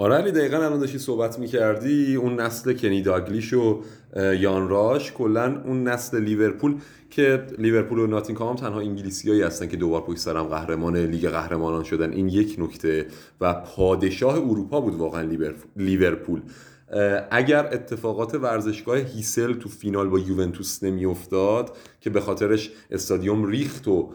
آره 0.00 0.14
علی 0.14 0.32
دقیقا 0.32 0.56
الان 0.56 0.78
داشتی 0.78 0.98
صحبت 0.98 1.38
می‌کردی 1.38 2.16
اون 2.16 2.40
نسل 2.40 2.72
کنی 2.72 3.02
داگلیش 3.02 3.52
و 3.52 3.80
یان 4.16 4.68
راش 4.68 5.12
کلا 5.12 5.62
اون 5.64 5.88
نسل 5.88 6.20
لیورپول 6.20 6.74
که 7.10 7.46
لیورپول 7.58 7.98
و 7.98 8.06
ناتینگهام 8.06 8.56
تنها 8.56 8.80
انگلیسیایی 8.80 9.42
هستن 9.42 9.68
که 9.68 9.76
دوبار 9.76 10.00
پشت 10.00 10.18
سر 10.18 10.30
هم 10.30 10.42
قهرمان 10.44 10.96
لیگ 10.96 11.28
قهرمانان 11.28 11.84
شدن. 11.84 12.12
این 12.12 12.28
یک 12.28 12.56
نکته 12.58 13.06
و 13.40 13.54
پادشاه 13.54 14.34
اروپا 14.34 14.80
بود 14.80 14.94
واقعا 14.94 15.30
لیورپول. 15.76 16.40
اگر 17.30 17.66
اتفاقات 17.72 18.34
ورزشگاه 18.34 18.96
هیسل 18.96 19.52
تو 19.52 19.68
فینال 19.68 20.08
با 20.08 20.18
یوونتوس 20.18 20.82
نمیافتاد 20.82 21.76
که 22.00 22.10
به 22.10 22.20
خاطرش 22.20 22.70
استادیوم 22.90 23.46
ریخت 23.46 23.88
و 23.88 24.12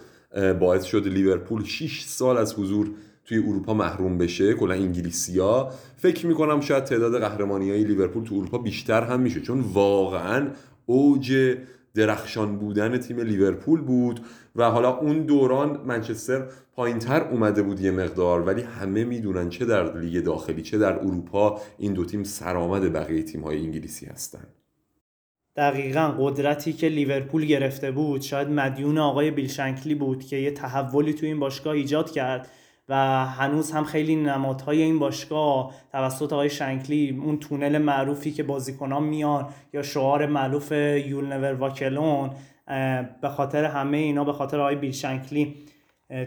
باعث 0.60 0.84
شد 0.84 1.08
لیورپول 1.08 1.64
6 1.64 2.02
سال 2.02 2.38
از 2.38 2.54
حضور 2.54 2.92
توی 3.26 3.38
اروپا 3.38 3.74
محروم 3.74 4.18
بشه 4.18 4.54
کلا 4.54 4.74
انگلیسیا 4.74 5.72
فکر 5.98 6.26
می‌کنم 6.26 6.62
شاید 6.62 6.84
تعداد 6.84 7.20
قهرمانی 7.20 7.72
های 7.72 7.84
لیورپول 7.84 8.24
تو 8.24 8.36
اروپا 8.36 8.58
بیشتر 8.58 9.04
هم 9.04 9.20
میشه 9.20 9.42
چون 9.42 9.60
واقعا 9.60 10.48
اوج 10.86 11.56
درخشان 11.96 12.58
بودن 12.58 12.98
تیم 12.98 13.20
لیورپول 13.20 13.82
بود 13.82 14.20
و 14.56 14.70
حالا 14.70 14.98
اون 14.98 15.20
دوران 15.20 15.82
منچستر 15.86 16.48
پایینتر 16.76 17.24
اومده 17.24 17.64
بود 17.64 17.80
یه 17.80 17.92
مقدار 17.92 18.42
ولی 18.42 18.62
همه 18.62 19.04
می‌دونن 19.04 19.50
چه 19.50 19.66
در 19.66 19.98
لیگ 19.98 20.24
داخلی 20.24 20.62
چه 20.62 20.78
در 20.78 20.94
اروپا 20.94 21.62
این 21.78 21.94
دو 21.94 22.06
تیم 22.06 22.24
سرآمد 22.24 22.94
بقیه 22.94 23.24
تیم 23.24 23.42
های 23.42 23.58
انگلیسی 23.60 24.06
هستن. 24.06 24.48
دقیقا 25.58 26.16
قدرتی 26.20 26.74
که 26.74 26.90
لیورپول 26.90 27.46
گرفته 27.46 27.92
بود 27.92 28.22
شاید 28.22 28.48
مدیون 28.48 28.98
آقای 28.98 29.32
بیلشنکلی 29.32 29.96
بود 29.96 30.26
که 30.26 30.36
یه 30.36 30.52
تحولی 30.52 31.14
تو 31.14 31.26
این 31.26 31.40
باشگاه 31.40 31.74
ایجاد 31.74 32.12
کرد. 32.12 32.50
و 32.90 33.26
هنوز 33.26 33.72
هم 33.72 33.84
خیلی 33.84 34.16
نمادهای 34.16 34.82
این 34.82 35.00
باشگاه 35.00 35.74
توسط 35.92 36.34
آقای 36.34 36.50
شنکلی 36.50 37.20
اون 37.24 37.40
تونل 37.40 37.78
معروفی 37.78 38.32
که 38.32 38.44
بازیکنان 38.44 39.04
میان 39.04 39.50
یا 39.74 39.82
شعار 39.82 40.26
معروف 40.26 40.72
یول 40.72 41.26
نور 41.26 41.54
واکلون 41.54 42.30
به 43.22 43.30
خاطر 43.30 43.66
همه 43.66 43.98
اینا 43.98 44.24
به 44.24 44.34
خاطر 44.34 44.60
آقای 44.60 44.76
بیل 44.76 44.92
شنکلی 44.92 45.56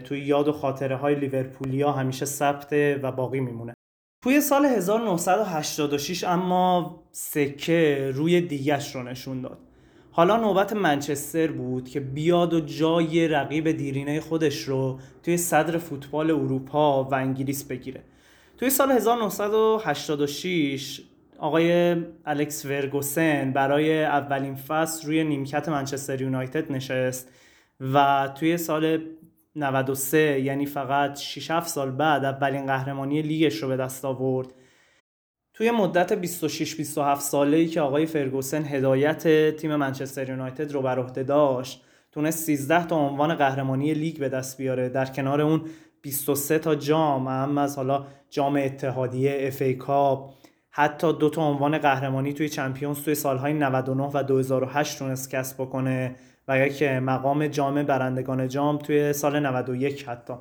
توی 0.05 0.19
یاد 0.19 0.47
و 0.47 0.51
خاطره 0.51 0.95
های 0.95 1.15
لیورپولیا 1.15 1.91
همیشه 1.91 2.25
ثبت 2.25 2.73
و 2.73 3.11
باقی 3.11 3.39
میمونه. 3.39 3.73
توی 4.23 4.41
سال 4.41 4.65
1986 4.65 6.23
اما 6.23 6.99
سکه 7.11 8.11
روی 8.13 8.41
دیگش 8.41 8.95
رو 8.95 9.03
نشون 9.03 9.41
داد. 9.41 9.68
حالا 10.19 10.37
نوبت 10.37 10.73
منچستر 10.73 11.47
بود 11.47 11.89
که 11.89 11.99
بیاد 11.99 12.53
و 12.53 12.59
جای 12.59 13.27
رقیب 13.27 13.71
دیرینه 13.71 14.19
خودش 14.19 14.63
رو 14.63 14.99
توی 15.23 15.37
صدر 15.37 15.77
فوتبال 15.77 16.31
اروپا 16.31 17.03
و 17.03 17.15
انگلیس 17.15 17.63
بگیره. 17.63 18.03
توی 18.57 18.69
سال 18.69 18.91
1986 18.91 21.01
آقای 21.37 21.95
الکس 22.25 22.65
ورگوسن 22.65 23.51
برای 23.51 24.03
اولین 24.03 24.55
فصل 24.55 25.07
روی 25.07 25.23
نیمکت 25.23 25.69
منچستر 25.69 26.21
یونایتد 26.21 26.71
نشست 26.71 27.29
و 27.93 28.29
توی 28.39 28.57
سال 28.57 29.01
93 29.55 30.39
یعنی 30.39 30.65
فقط 30.65 31.19
6 31.19 31.51
7 31.51 31.67
سال 31.67 31.91
بعد 31.91 32.25
اولین 32.25 32.65
قهرمانی 32.65 33.21
لیگش 33.21 33.55
رو 33.55 33.67
به 33.67 33.77
دست 33.77 34.05
آورد 34.05 34.47
توی 35.59 35.71
مدت 35.71 36.13
26 36.13 36.75
27 36.75 37.21
ساله 37.21 37.57
ای 37.57 37.67
که 37.67 37.81
آقای 37.81 38.05
فرگوسن 38.05 38.65
هدایت 38.65 39.55
تیم 39.55 39.75
منچستر 39.75 40.29
یونایتد 40.29 40.71
رو 40.71 40.81
بر 40.81 40.99
عهده 40.99 41.23
داشت 41.23 41.83
تونست 42.11 42.45
13 42.45 42.87
تا 42.87 42.95
عنوان 42.95 43.35
قهرمانی 43.35 43.93
لیگ 43.93 44.19
به 44.19 44.29
دست 44.29 44.57
بیاره. 44.57 44.89
در 44.89 45.05
کنار 45.05 45.41
اون 45.41 45.61
23 46.01 46.59
تا 46.59 46.75
جام 46.75 47.27
هم 47.27 47.57
از 47.57 47.75
حالا 47.75 48.05
جام 48.29 48.55
اتحادیه 48.55 49.37
اف 49.39 49.61
ای 49.61 49.73
کاپ 49.73 50.33
حتی 50.71 51.13
دو 51.13 51.29
تا 51.29 51.43
عنوان 51.43 51.77
قهرمانی 51.77 52.33
توی 52.33 52.49
چمپیونز 52.49 53.03
توی 53.03 53.15
سالهای 53.15 53.53
99 53.53 54.09
و 54.13 54.23
2008 54.23 54.99
تونست 54.99 55.29
کسب 55.29 55.61
بکنه 55.61 56.15
و 56.47 56.59
یک 56.59 56.83
مقام 56.83 57.47
جام 57.47 57.83
برندگان 57.83 58.47
جام 58.47 58.77
توی 58.77 59.13
سال 59.13 59.39
91 59.39 60.07
حتی. 60.07 60.33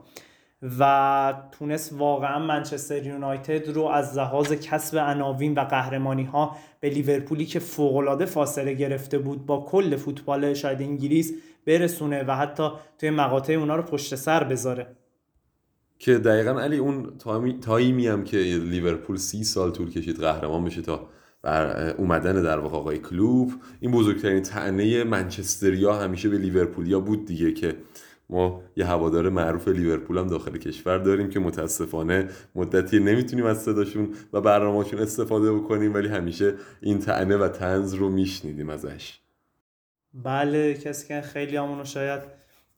و 0.62 1.34
تونست 1.52 1.92
واقعا 1.92 2.38
منچستر 2.38 3.06
یونایتد 3.06 3.68
رو 3.68 3.84
از 3.84 4.18
لحاظ 4.18 4.52
کسب 4.52 4.98
عناوین 4.98 5.54
و 5.54 5.60
قهرمانی 5.64 6.24
ها 6.24 6.56
به 6.80 6.90
لیورپولی 6.90 7.46
که 7.46 7.58
فوقالعاده 7.58 8.24
فاصله 8.24 8.74
گرفته 8.74 9.18
بود 9.18 9.46
با 9.46 9.60
کل 9.68 9.96
فوتبال 9.96 10.54
شاید 10.54 10.82
انگلیس 10.82 11.32
برسونه 11.66 12.24
و 12.24 12.36
حتی 12.36 12.68
توی 12.98 13.10
مقاطع 13.10 13.52
اونا 13.52 13.76
رو 13.76 13.82
پشت 13.82 14.14
سر 14.14 14.44
بذاره. 14.44 14.96
که 15.98 16.18
دقیقا 16.18 16.60
علی 16.60 16.76
اون 16.76 17.12
تایمی 17.60 18.06
هم 18.06 18.24
که 18.24 18.36
لیورپول 18.36 19.16
سی 19.16 19.44
سال 19.44 19.70
طول 19.70 19.90
کشید 19.90 20.16
قهرمان 20.16 20.64
بشه 20.64 20.82
تا 20.82 21.08
بر 21.42 21.90
اومدن 21.90 22.42
در 22.42 22.58
واقع 22.58 22.76
آقای 22.76 22.98
کلوب 22.98 23.52
این 23.80 23.90
بزرگترین 23.90 24.42
تعنه 24.42 25.04
منچستریا 25.04 25.94
همیشه 25.94 26.28
به 26.28 26.38
لیورپولیا 26.38 27.00
بود 27.00 27.26
دیگه 27.26 27.52
که 27.52 27.76
ما 28.30 28.62
یه 28.76 28.86
هوادار 28.86 29.28
معروف 29.28 29.68
لیورپول 29.68 30.18
هم 30.18 30.26
داخل 30.26 30.56
کشور 30.56 30.98
داریم 30.98 31.30
که 31.30 31.40
متاسفانه 31.40 32.28
مدتی 32.54 32.98
نمی‌تونیم 32.98 33.46
از 33.46 33.62
صداشون 33.62 34.14
و 34.32 34.40
برنامهشون 34.40 35.00
استفاده 35.00 35.52
بکنیم 35.52 35.94
ولی 35.94 36.08
همیشه 36.08 36.54
این 36.80 36.98
تعنه 36.98 37.36
و 37.36 37.48
تنز 37.48 37.94
رو 37.94 38.08
میشنیدیم 38.08 38.70
ازش. 38.70 39.20
بله 40.14 40.74
کسی 40.74 41.08
که 41.08 41.20
خیلی 41.20 41.56
همونو 41.56 41.84
شاید 41.84 42.20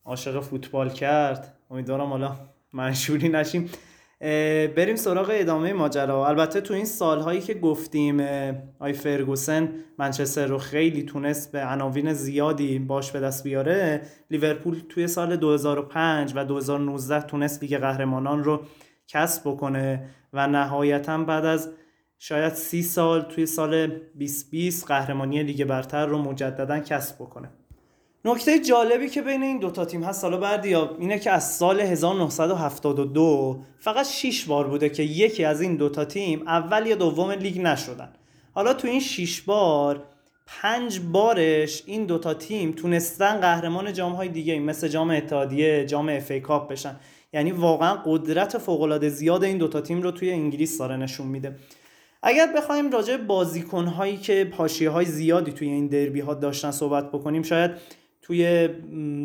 عاشق 0.05 0.39
فوتبال 0.39 0.89
کرد. 0.89 1.57
امیدوارم 1.71 2.07
حالا 2.07 2.35
منشوری 2.73 3.29
نشیم. 3.29 3.69
بریم 4.75 4.95
سراغ 4.95 5.29
ادامه 5.33 5.73
ماجرا. 5.73 6.27
البته 6.27 6.61
تو 6.61 6.73
این 6.73 6.85
سالهایی 6.85 7.41
که 7.41 7.53
گفتیم 7.53 8.19
آی 8.79 8.93
فرگوسن 8.93 9.69
منچستر 9.97 10.45
رو 10.45 10.57
خیلی 10.57 11.03
تونست 11.03 11.51
به 11.51 11.65
عناوین 11.65 12.13
زیادی 12.13 12.79
باش 12.79 13.11
به 13.11 13.19
دست 13.19 13.43
بیاره. 13.43 14.01
لیورپول 14.31 14.81
توی 14.89 15.07
سال 15.07 15.35
2005 15.35 16.33
و 16.35 16.45
2019 16.45 17.21
تونست 17.21 17.63
لیگ 17.63 17.77
قهرمانان 17.77 18.43
رو 18.43 18.61
کسب 19.07 19.41
بکنه 19.45 20.09
و 20.33 20.47
نهایتا 20.47 21.17
بعد 21.17 21.45
از 21.45 21.69
شاید 22.19 22.53
سی 22.53 22.83
سال 22.83 23.21
توی 23.21 23.45
سال 23.45 23.87
2020 23.87 24.87
قهرمانی 24.87 25.43
لیگ 25.43 25.65
برتر 25.65 26.05
رو 26.05 26.17
مجددا 26.17 26.79
کسب 26.79 27.15
بکنه. 27.15 27.49
نکته 28.25 28.59
جالبی 28.59 29.09
که 29.09 29.21
بین 29.21 29.43
این 29.43 29.59
دوتا 29.59 29.85
تیم 29.85 30.03
هست 30.03 30.21
حالا 30.21 30.37
بردیا 30.37 30.95
اینه 30.99 31.19
که 31.19 31.31
از 31.31 31.51
سال 31.55 31.79
1972 31.79 33.63
فقط 33.79 34.05
6 34.05 34.45
بار 34.45 34.67
بوده 34.67 34.89
که 34.89 35.03
یکی 35.03 35.43
از 35.43 35.61
این 35.61 35.75
دوتا 35.75 36.05
تیم 36.05 36.47
اول 36.47 36.87
یا 36.87 36.95
دوم 36.95 37.31
لیگ 37.31 37.61
نشدن. 37.61 38.13
حالا 38.53 38.73
تو 38.73 38.87
این 38.87 38.99
6 38.99 39.41
بار 39.41 40.03
پنج 40.47 40.99
بارش 40.99 41.83
این 41.85 42.05
دوتا 42.05 42.33
تیم 42.33 42.71
تونستن 42.71 43.39
قهرمان 43.39 43.93
جام 43.93 44.13
های 44.13 44.29
دیگه 44.29 44.59
مثل 44.59 44.87
جام 44.87 45.09
اتحادیه 45.09 45.85
جام 45.85 46.09
FA 46.09 46.31
Cup 46.31 46.71
بشن. 46.71 46.95
یعنی 47.33 47.51
واقعا 47.51 47.95
قدرت 48.05 48.57
فوق 48.57 48.81
العاده 48.81 49.09
زیاد 49.09 49.43
این 49.43 49.57
دوتا 49.57 49.81
تیم 49.81 50.01
رو 50.01 50.11
توی 50.11 50.31
انگلیس 50.31 50.77
داره 50.77 50.97
نشون 50.97 51.27
میده. 51.27 51.55
اگر 52.23 52.53
بخوایم 52.57 52.91
راجع 52.91 53.17
بازیکن 53.17 53.85
هایی 53.85 54.17
که 54.17 54.45
پاشیه 54.45 54.89
های 54.89 55.05
زیادی 55.05 55.51
توی 55.51 55.67
این 55.67 55.87
دربی 55.87 56.19
ها 56.19 56.33
داشتن 56.33 56.71
صحبت 56.71 57.09
بکنیم 57.09 57.43
شاید 57.43 57.71
توی 58.31 58.67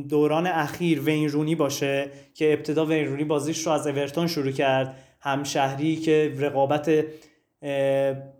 دوران 0.09 0.47
اخیر 0.47 1.01
وین 1.01 1.29
رونی 1.29 1.55
باشه 1.55 2.11
که 2.35 2.53
ابتدا 2.53 2.87
وین 2.87 3.07
رونی 3.07 3.25
بازیش 3.25 3.67
رو 3.67 3.73
از 3.73 3.87
اورتون 3.87 4.27
شروع 4.27 4.51
کرد. 4.51 4.97
همشهری 5.21 5.97
که 5.97 6.33
رقابت 6.39 7.05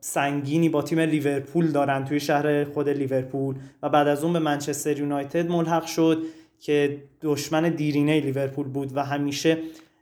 سنگینی 0.01 0.69
با 0.69 0.83
تیم 0.83 1.01
لیورپول 1.01 1.67
دارن 1.67 2.05
توی 2.05 2.21
شهر 2.21 2.65
خود 2.65 2.89
لیورپول 2.89 3.55
و 3.83 3.89
بعد 3.89 4.09
از 4.09 4.25
اون 4.25 4.33
به 4.33 4.39
منچستر 4.39 4.99
یونایتد 4.99 5.51
ملحق 5.51 5.87
شد 5.87 6.23
که 6.61 7.03
دشمن 7.23 7.69
دیرینه 7.69 8.21
لیورپول 8.21 8.67
بود 8.69 8.97
و 8.97 9.05
همیشه 9.05 9.59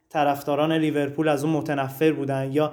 طرفداران 0.09 0.72
لیورپول 0.72 1.29
از 1.29 1.44
اون 1.44 1.53
متنفر 1.53 2.12
بودن. 2.12 2.53
یا 2.53 2.72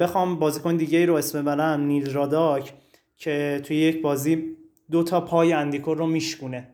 بخوام 0.00 0.38
بازیکن 0.38 0.76
دیگه 0.76 1.06
رو 1.06 1.14
اسم 1.14 1.42
ببرم 1.42 1.80
نیل 1.80 2.12
راداک 2.12 2.72
که 3.16 3.60
توی 3.64 3.76
یک 3.76 4.02
بازی 4.02 4.44
دو 4.90 5.02
تا 5.02 5.20
پای 5.20 5.52
اندیکور 5.52 5.96
رو 5.96 6.06
میشکونه. 6.06 6.68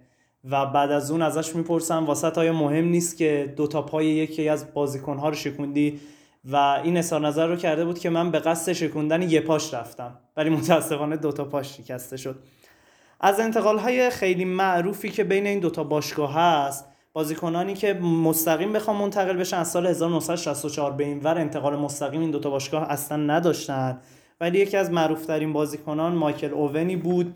و 0.50 0.66
بعد 0.66 0.90
از 0.90 1.11
اون 1.11 1.22
ازش 1.22 1.57
می‌پرسم 1.57 2.07
واسط 2.07 2.38
آیا 2.38 2.52
مهم 2.52 2.85
نیست 2.85 3.16
که 3.16 3.54
دو 3.57 3.66
تا 3.66 3.83
پای 3.83 4.07
یکی 4.07 4.48
از 4.48 4.74
بازیکنها 4.74 5.28
رو 5.28 5.35
شکوندی؟ 5.35 6.00
و 6.50 6.57
این 6.85 6.96
اظهار 6.96 7.20
نظر 7.20 7.46
رو 7.46 7.57
کرده 7.57 7.85
بود 7.85 7.98
که 7.98 8.11
من 8.11 8.30
به 8.30 8.38
قصد 8.38 8.72
شکوندن 8.72 9.22
یه 9.22 9.40
پاش 9.40 9.74
رفتم 9.74 10.18
ولی 10.37 10.50
متاسفانه 10.50 11.16
دو 11.16 11.33
تا 11.33 11.44
پاش 11.44 11.76
شکسته 11.76 12.16
شد. 12.16 12.38
از 13.20 13.40
انتقال 13.40 13.78
های 13.78 14.11
خیلی 14.11 14.44
معروفی 14.44 15.11
که 15.11 15.24
بین 15.24 15.46
این 15.46 15.59
دوتا 15.59 15.85
باشگاه 15.85 16.35
هست 16.35 16.85
بازیکنانی 17.12 17.74
که 17.74 17.94
مستقیم 17.94 18.72
بخوام 18.72 18.96
منتقل 18.96 19.37
بشن 19.37 19.57
از 19.57 19.70
سال 19.70 19.87
1964 19.87 20.92
به 20.92 21.04
این 21.04 21.20
ور 21.20 21.38
انتقال 21.38 21.76
مستقیم 21.76 22.20
این 22.20 22.30
دوتا 22.30 22.50
باشگاه 22.50 22.90
اصلا 22.90 23.16
نداشتن. 23.16 24.00
ولی 24.40 24.59
یکی 24.59 24.76
از 24.76 24.90
معروفترین 24.90 25.52
بازیکنان 25.52 26.14
مایکل 26.14 26.52
اوونی 26.52 26.96
بود. 26.96 27.35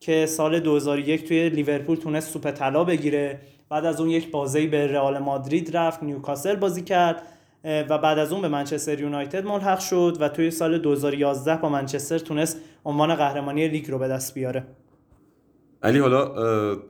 که 0.00 0.26
سال 0.26 0.60
2001 0.60 1.28
توی 1.28 1.48
لیورپول 1.48 1.96
تونست 1.96 2.32
سوپ 2.32 2.50
طلا 2.50 2.84
بگیره. 2.84 3.40
بعد 3.70 3.84
از 3.84 4.00
اون 4.00 4.10
یک 4.10 4.30
بازی 4.30 4.66
به 4.66 4.86
رئال 4.86 5.18
مادرید 5.18 5.76
رفت 5.76 6.02
نیوکاسل 6.02 6.56
بازی 6.56 6.82
کرد 6.82 7.22
و 7.64 7.98
بعد 7.98 8.18
از 8.18 8.32
اون 8.32 8.42
به 8.42 8.48
منچستر 8.48 9.00
یونایتد 9.00 9.46
ملحق 9.46 9.78
شد 9.78 10.16
و 10.20 10.28
توی 10.28 10.50
سال 10.50 10.78
2011 10.78 11.56
با 11.56 11.68
منچستر 11.68 12.18
تونست 12.18 12.60
عنوان 12.84 13.14
قهرمانی 13.14 13.68
لیگ 13.68 13.90
رو 13.90 13.98
به 13.98 14.08
دست 14.08 14.34
بیاره. 14.34 14.64
علی 15.82 15.98
حالا 15.98 16.34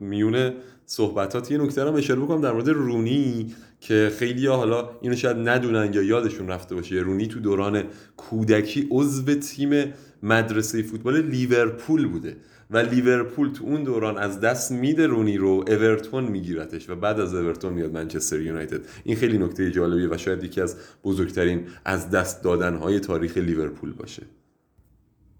میونه 0.01 0.55
صحبتات 0.87 1.51
یه 1.51 1.59
نکته 1.59 1.85
رو 1.85 1.97
اشاره 1.97 2.21
بکنم 2.21 2.41
در 2.41 2.53
مورد 2.53 2.69
رونی 2.69 3.55
که 3.81 4.13
خیلی 4.19 4.47
ها 4.47 4.57
حالا 4.57 4.89
اینو 5.01 5.17
شاید 5.17 5.49
ندونن 5.49 5.93
یا 5.93 6.03
یادشون 6.03 6.49
رفته 6.49 6.75
باشه. 6.75 6.97
رونی 6.97 7.27
تو 7.27 7.41
دوران 7.41 7.83
کودکی 8.17 8.89
عضو 8.91 9.35
تیم 9.35 9.93
مدرسه 10.23 10.83
فوتبال 10.83 11.23
لیورپول 11.23 12.09
بوده. 12.09 12.37
و 12.71 12.79
لیورپول 12.79 13.53
تو 13.53 13.65
اون 13.65 13.83
دوران 13.83 14.19
از 14.19 14.41
دست 14.41 14.73
میده 14.73 15.07
رونی 15.07 15.37
رو 15.37 15.65
اورتون 15.69 16.25
میگیرتش 16.25 16.91
و 16.91 16.97
بعد 16.97 17.21
از 17.21 17.35
اورتون 17.35 17.73
میاد 17.73 17.93
منچستر 17.93 18.41
یونایتد. 18.41 18.81
این 19.05 19.17
خیلی 19.17 19.39
نکته 19.39 19.71
جالبیه 19.71 20.09
و 20.09 20.17
شاید 20.17 20.45
یکی 20.45 20.61
از 20.61 20.77
بزرگترین 21.05 21.67
از 21.85 22.11
دست 22.11 22.45
دادنهای 22.45 23.01
تاریخ 23.01 23.37
لیورپول 23.37 23.93
باشه. 23.93 24.23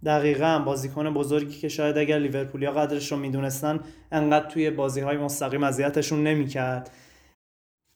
دقیقا 0.05 0.63
بازیکن 0.67 1.15
بزرگی 1.15 1.59
که 1.59 1.69
شاید 1.69 1.99
اگر 1.99 2.19
لیورپولیا 2.19 2.73
قدرش 2.73 3.13
رو 3.13 3.19
می‌دونستن 3.19 3.81
انقدر 4.13 4.51
توی 4.51 4.71
بازی 4.71 5.01
های 5.01 5.17
مستقیم 5.17 5.63
اذیتشون 5.63 6.23
نمی‌کرد. 6.23 6.91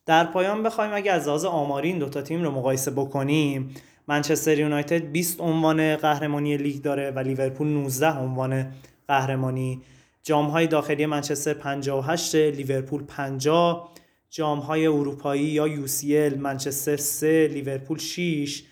در 0.06 0.24
پایان 0.24 0.62
بخوایم 0.62 0.92
اگر 0.94 1.14
از 1.14 1.26
لحاظ 1.26 1.44
آماری 1.44 1.88
این 1.88 1.98
دوتا 1.98 2.22
تیم 2.22 2.42
رو 2.42 2.50
مقایسه 2.50 2.90
بکنیم. 2.90 3.74
منچستر 4.08 4.58
یونایتد 4.58 5.12
20 5.12 5.40
عنوان 5.40 5.96
قهرمانی 5.96 6.56
لیگ 6.56 6.82
داره 6.82 7.10
و 7.10 7.18
لیورپول 7.18 7.68
19 7.68 8.18
عنوان 8.18 8.66
قهرمانی. 9.12 9.80
جام 10.22 10.46
های 10.46 10.66
داخلی 10.66 11.06
منچستر 11.06 11.54
58 11.54 12.34
لیورپول 12.34 13.02
50 13.02 13.92
جام 14.30 14.58
های 14.58 14.86
اروپایی 14.86 15.44
یا 15.44 15.68
UCL 15.68 16.36
منچستر 16.38 16.96
3 16.96 17.48
لیورپول 17.48 17.98
6 17.98 18.62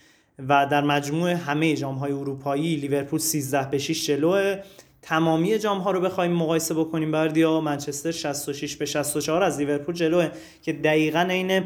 و 0.48 0.66
در 0.66 0.84
مجموع 0.84 1.30
همه 1.30 1.76
جام 1.76 1.94
های 1.94 2.12
اروپایی 2.12 2.76
لیورپول 2.76 3.18
13 3.18 3.70
به 3.70 3.78
6 3.78 4.06
جلوه. 4.06 4.56
تمامی 5.02 5.58
جام 5.58 5.78
ها 5.78 5.90
رو 5.90 6.00
بخوایم 6.00 6.32
مقایسه 6.32 6.74
بکنیم 6.74 7.10
بردیا. 7.10 7.60
منچستر 7.60 8.10
66 8.10 8.76
به 8.76 8.86
64 8.86 9.42
از 9.42 9.58
لیورپول 9.58 9.94
جلوه. 9.94 10.28
که 10.62 10.72
دقیقا 10.72 11.26
عین 11.30 11.64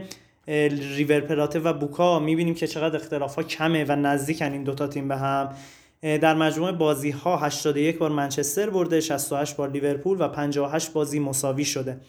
ریور 0.97 1.21
پلاته 1.21 1.59
و 1.59 1.73
بوکا. 1.73 2.19
می‌بینیم 2.19 2.55
که 2.55 2.67
چقدر 2.67 2.97
اختلاف 2.97 3.35
ها 3.35 3.43
کمه 3.43 3.85
و 3.85 3.97
نزدیکن 3.97 4.53
این 4.53 4.65
دوتا 4.65 4.87
تیم 4.87 5.09
به 5.09 5.17
هم. 5.17 5.55
در 6.05 6.35
مجموع 6.35 6.73
بازی 6.73 7.11
ها 7.11 7.37
81 7.37 7.99
بار 7.99 8.11
منچستر 8.11 8.71
برده 8.71 9.01
68 9.01 9.57
بار 9.57 9.71
لیورپول 9.71 10.21
و 10.21 10.29
58 10.29 10.93
بازی 10.93 11.19
مساوی 11.19 11.65
شده. 11.65 12.01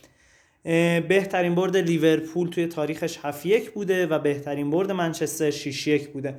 بهترین 1.08 1.56
برد 1.56 1.78
لیورپول 1.78 2.50
توی 2.50 2.68
تاریخش 2.68 3.20
7 3.24 3.46
1 3.46 3.72
بوده 3.72 4.08
و 4.08 4.20
بهترین 4.20 4.70
برد 4.70 4.92
منچستر 4.92 5.52
6 5.52 5.88
1 5.88 6.10
بوده. 6.10 6.36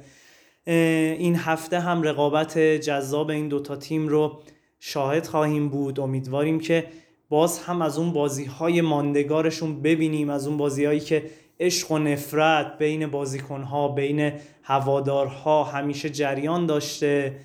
این 0.67 1.37
هفته 1.37 1.81
هم 1.81 2.03
رقابت 2.03 2.59
جذاب 2.59 3.31
این 3.31 3.49
دوتا 3.49 3.77
تیم 3.77 4.09
رو 4.09 4.43
شاهد 4.81 5.27
خواهیم 5.27 5.69
بود. 5.69 6.01
امیدواریم 6.01 6.61
که 6.61 6.87
باز 7.29 7.59
هم 7.59 7.83
از 7.83 7.99
اون 7.99 8.13
بازی 8.13 8.45
های 8.45 8.81
ماندگارشون 8.81 9.83
ببینیم 9.83 10.31
از 10.31 10.47
اون 10.47 10.57
بازی 10.57 10.85
هایی 10.85 11.01
که 11.01 11.25
عشق 11.61 11.91
و 11.93 11.99
نفرت 11.99 12.79
بین 12.79 13.07
بازیکنها 13.07 13.89
بین 13.89 14.33
هوادارها 14.63 15.65
همیشه 15.65 16.11
جریان 16.11 16.67
داشته 16.67 17.37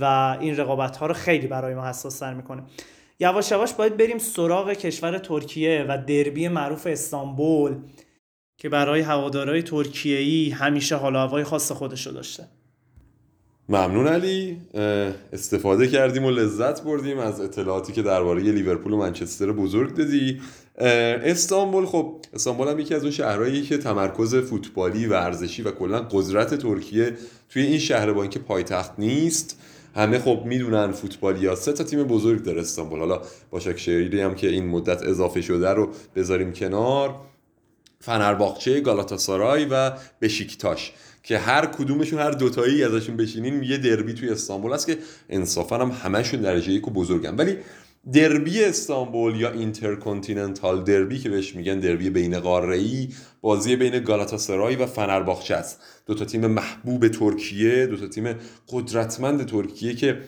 و 0.00 0.04
این 0.40 0.56
رقابت 0.56 0.96
ها 0.96 1.06
رو 1.06 1.14
خیلی 1.14 1.46
برای 1.46 1.74
ما 1.74 1.88
حساس 1.88 2.18
سر 2.18 2.34
می‌کنه. 2.34 2.62
یواش 3.20 3.50
یواش 3.50 3.72
باید 3.72 3.96
بریم 3.96 4.18
سراغ 4.18 4.72
کشور 4.72 5.18
ترکیه 5.18 5.84
و 5.88 5.98
دربی 6.06 6.48
معروف 6.48 6.86
استانبول 6.86 7.76
که 8.58 8.68
برای 8.68 9.00
هوادارهای 9.00 9.62
ترکیه‌ای 9.62 10.50
همیشه 10.50 10.96
حال 10.96 11.16
هوای 11.16 11.44
خاص 11.44 11.72
خودشو 11.72 12.10
داشته. 12.10 12.44
ممنون 13.68 14.06
علی. 14.06 14.58
استفاده 15.32 15.88
کردیم 15.88 16.24
و 16.24 16.30
لذت 16.30 16.82
بردیم 16.82 17.18
از 17.18 17.40
اطلاعاتی 17.40 17.92
که 17.92 18.02
درباره 18.02 18.42
لیورپول 18.42 18.92
و 18.92 18.96
منچستر 18.96 19.52
بزرگ 19.52 19.94
دادی. 19.94 20.40
استانبول 20.78 21.86
خب 21.86 22.16
استانبول 22.34 22.68
هم 22.68 22.78
یکی 22.78 22.94
از 22.94 23.02
اون 23.02 23.10
شهرهایی 23.10 23.62
که 23.62 23.78
تمرکز 23.78 24.34
فوتبالی 24.34 25.06
ورزشی 25.06 25.62
و 25.62 25.70
کلا 25.70 26.00
قدرت 26.00 26.54
ترکیه 26.54 27.12
توی 27.48 27.62
این 27.62 27.78
شهر 27.78 28.12
با 28.12 28.22
اینکه 28.22 28.38
پایتخت 28.38 28.92
نیست 28.98 29.60
همه 29.94 30.18
خب 30.18 30.42
می‌دونن 30.44 30.92
فوتبالیا 30.92 31.54
سه 31.54 31.72
تا 31.72 31.84
تیم 31.84 32.04
بزرگ 32.04 32.42
داره 32.42 32.60
استانبول. 32.60 32.98
حالا 32.98 33.20
با 33.50 33.60
شیری 33.60 34.20
هم 34.20 34.34
که 34.34 34.48
این 34.48 34.66
مدت 34.66 35.02
اضافه 35.02 35.40
شده 35.40 35.70
رو 35.70 35.88
بذاریم 36.16 36.52
کنار. 36.52 37.14
فنرباغچه 38.00 38.80
گالاتاسارای 38.80 39.64
و 39.70 39.92
بشیکتاش. 40.20 40.92
که 41.24 41.38
هر 41.38 41.66
کدومشون 41.66 42.18
هر 42.18 42.30
دوتایی 42.30 42.84
ازشون 42.84 43.16
بشینین 43.16 43.62
یه 43.62 43.76
دربی 43.76 44.14
توی 44.14 44.28
استانبول 44.28 44.72
هست 44.72 44.86
که 44.86 44.98
انصافا 45.28 45.78
هم 45.78 45.90
همشون 45.90 46.40
درجه 46.40 46.72
یک 46.72 46.88
و 46.88 46.90
بزرگن. 46.90 47.36
ولی 47.36 47.56
دربی 48.12 48.64
استانبول 48.64 49.40
یا 49.40 49.50
Intercontinental 49.50 50.84
Derby 50.84 51.18
که 51.18 51.30
بهش 51.30 51.54
میگن 51.54 51.80
دربی 51.80 52.10
بین 52.10 52.40
قاره‌ای 52.40 53.08
بازی 53.40 53.76
بین 53.76 53.98
گالاتاسرای 54.00 54.76
و 54.76 54.86
فنرباخچه 54.86 55.54
است. 55.54 55.82
دو 56.06 56.14
تا 56.14 56.24
تیم 56.24 56.46
محبوب 56.46 57.08
ترکیه 57.08 57.86
دو 57.86 57.96
تا 57.96 58.06
تیم 58.06 58.34
قدرتمند 58.68 59.46
ترکیه 59.46 59.94
که 59.94 60.18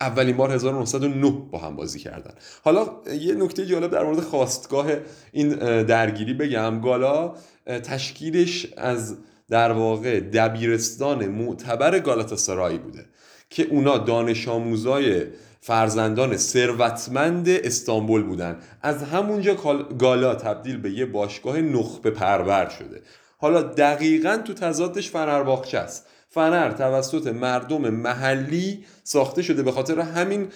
اولین 0.00 0.36
بار 0.36 0.52
1909 0.52 1.30
با 1.50 1.58
هم 1.58 1.76
بازی 1.76 1.98
کردن. 1.98 2.34
حالا 2.64 2.90
یه 3.20 3.34
نکته 3.34 3.66
جالب 3.66 3.90
در 3.90 4.04
مورد 4.04 4.20
خواستگاه 4.20 4.86
این 5.32 5.48
درگیری 5.82 6.34
بگم. 6.34 6.80
گالا 6.80 7.34
تشکیلش 7.66 8.66
از 8.76 9.16
در 9.50 9.72
واقع 9.72 10.20
دبیرستان 10.20 11.26
معتبر 11.26 11.98
گالاتاسرای 11.98 12.78
بوده 12.78 13.06
که 13.50 13.62
اونا 13.62 13.98
دانش 13.98 14.48
آموزای 14.48 15.26
فرزندان 15.60 16.36
ثروتمند 16.36 17.48
استانبول 17.48 18.22
بودن. 18.22 18.56
از 18.82 19.02
همونجا 19.02 19.54
گالا 19.98 20.34
تبدیل 20.34 20.76
به 20.76 20.90
یه 20.90 21.06
باشگاه 21.06 21.60
نخبه 21.60 22.10
پرور 22.10 22.68
شده. 22.78 23.02
حالا 23.38 23.62
دقیقا 23.62 24.36
تو 24.36 24.54
تضادش 24.54 25.10
فنرباخچه 25.10 25.78
است. 25.78 26.06
فنر 26.36 26.70
توسط 26.70 27.26
مردم 27.26 27.90
محلی 27.90 28.84
ساخته 29.04 29.42
شده 29.42 29.62
به 29.62 29.72
خاطر 29.72 30.00
همین 30.00 30.48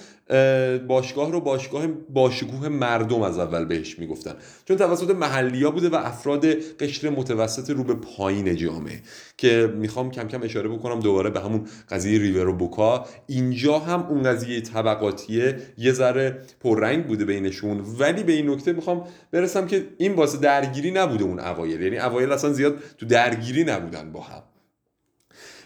باشگاه 0.89 1.33
رو 1.33 1.41
باشگاه 1.41 1.87
باشکوه 1.87 2.69
مردم 2.69 3.23
از 3.23 3.39
اول 3.39 3.65
بهش 3.65 3.99
می‌گفتن. 3.99 4.35
چون 4.65 4.77
توسط 4.77 5.11
محلیا 5.11 5.71
بوده 5.71 5.89
و 5.89 5.95
افراد 5.95 6.47
قشر 6.81 7.11
متوسط 7.11 7.71
رو 7.71 7.85
به 7.85 7.95
پایین 7.95 8.57
جامعه. 8.57 9.01
که 9.37 9.75
می‌خوام 9.77 10.11
کم 10.11 10.29
کم 10.29 10.43
اشاره 10.43 10.69
بکنم 10.69 11.01
دوباره 11.01 11.31
به 11.31 11.41
همون 11.41 11.67
قضیه 11.89 12.19
ریور 12.19 12.49
و 12.49 12.53
بوکا. 12.53 13.07
اینجا 13.27 13.79
هم 13.79 14.07
اون 14.07 14.23
قضیه 14.23 14.61
طبقاتیه 14.61 15.57
یه 15.79 15.93
ذره 15.93 16.39
پررنگ 16.61 17.07
بوده 17.07 17.25
بینشون. 17.25 17.85
ولی 17.99 18.23
به 18.23 18.33
این 18.33 18.51
نکته 18.51 18.73
می‌خوام 18.73 19.05
برسم 19.31 19.67
که 19.67 19.87
این 19.99 20.15
واسه 20.15 20.39
درگیری 20.39 20.91
نبوده 20.91 21.25
اون 21.25 21.41
اوایل. 21.41 21.81
یعنی 21.81 21.99
اوایل 21.99 22.33
اصلا 22.33 22.53
زیاد 22.53 22.75
تو 22.99 23.07
درگیری 23.07 23.65
نبودن 23.65 24.13
با 24.13 24.21
هم. 24.21 24.43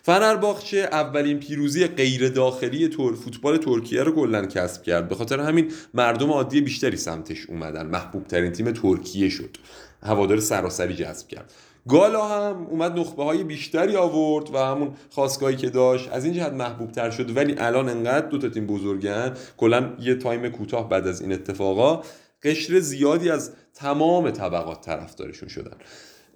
فنرباخچه 0.06 0.76
اولین 0.76 1.40
پیروزی 1.40 1.86
غیر 1.86 2.28
داخلی 2.28 2.88
تور 2.88 3.14
فوتبال 3.14 3.56
ترکیه 3.56 4.02
رو 4.02 4.14
کلا 4.14 4.46
کسب 4.46 4.82
کرد. 4.82 5.08
به 5.08 5.14
خاطر 5.14 5.40
همین 5.40 5.72
مردم 5.94 6.30
عادی 6.30 6.60
بیشتری 6.60 6.96
سمتش 6.96 7.46
اومدن. 7.46 7.86
محبوب 7.86 8.26
ترین 8.26 8.52
تیم 8.52 8.72
ترکیه 8.72 9.28
شد. 9.28 9.56
هوادار 10.02 10.40
سراسری 10.40 10.94
جذب 10.94 11.28
کرد. 11.28 11.52
گالا 11.88 12.28
هم 12.28 12.66
اومد 12.66 12.98
نخبه 12.98 13.24
های 13.24 13.44
بیشتری 13.44 13.96
آورد 13.96 14.54
و 14.54 14.58
همون 14.58 14.94
خواستگاهی 15.10 15.56
که 15.56 15.70
داشت 15.70 16.08
از 16.12 16.24
این 16.24 16.34
جهت 16.34 16.52
محبوب 16.52 16.92
تر 16.92 17.10
شد. 17.10 17.36
ولی 17.36 17.54
الان 17.58 17.88
انقدر 17.88 18.26
دو 18.26 18.38
تا 18.38 18.48
تیم 18.48 18.66
بزرگن. 18.66 19.34
کلا 19.56 19.92
یه 20.00 20.14
تایم 20.14 20.48
کوتاه 20.48 20.88
بعد 20.88 21.06
از 21.06 21.20
این 21.20 21.32
اتفاقا 21.32 22.02
قشر 22.42 22.80
زیادی 22.80 23.30
از 23.30 23.50
تمام 23.74 24.30
طبقات 24.30 24.80
طرفدارشون 24.80 25.48
شدن. 25.48 25.76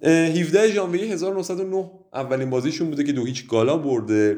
17 0.03 0.71
ژانویه 0.71 1.13
1909 1.13 1.91
اولین 2.13 2.49
بازیشون 2.49 2.89
بوده 2.89 3.03
که 3.03 3.11
دو 3.11 3.25
هیچ 3.25 3.47
گالا 3.47 3.77
برده. 3.77 4.37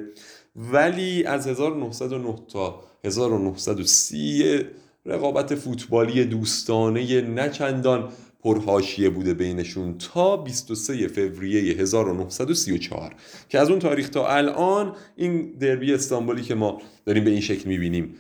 ولی 0.56 1.24
از 1.24 1.48
1909 1.48 2.36
تا 2.54 2.84
1930 3.04 4.60
رقابت 5.06 5.56
فوتبالی 5.56 6.26
دوستانه 6.26 7.22
نچندان 7.22 8.10
پرهاشیه 8.44 9.10
بوده 9.10 9.34
بینشون 9.34 9.98
تا 10.14 10.38
23 10.38 11.08
فوریه 11.08 11.74
1934 11.74 13.16
که 13.50 13.60
از 13.60 13.70
اون 13.70 13.80
تاریخ 13.80 14.10
تا 14.10 14.28
الان 14.28 14.96
این 15.16 15.52
دربی 15.60 15.94
استانبولی 15.94 16.42
که 16.42 16.56
ما 16.56 16.82
داریم 17.06 17.24
به 17.24 17.30
این 17.30 17.42
شکل 17.42 17.70
می‌بینیم 17.70 18.16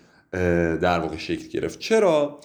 در 0.81 0.99
واقع 0.99 1.17
شکل 1.17 1.47
گرفت. 1.47 1.79
چرا؟ 1.79 2.39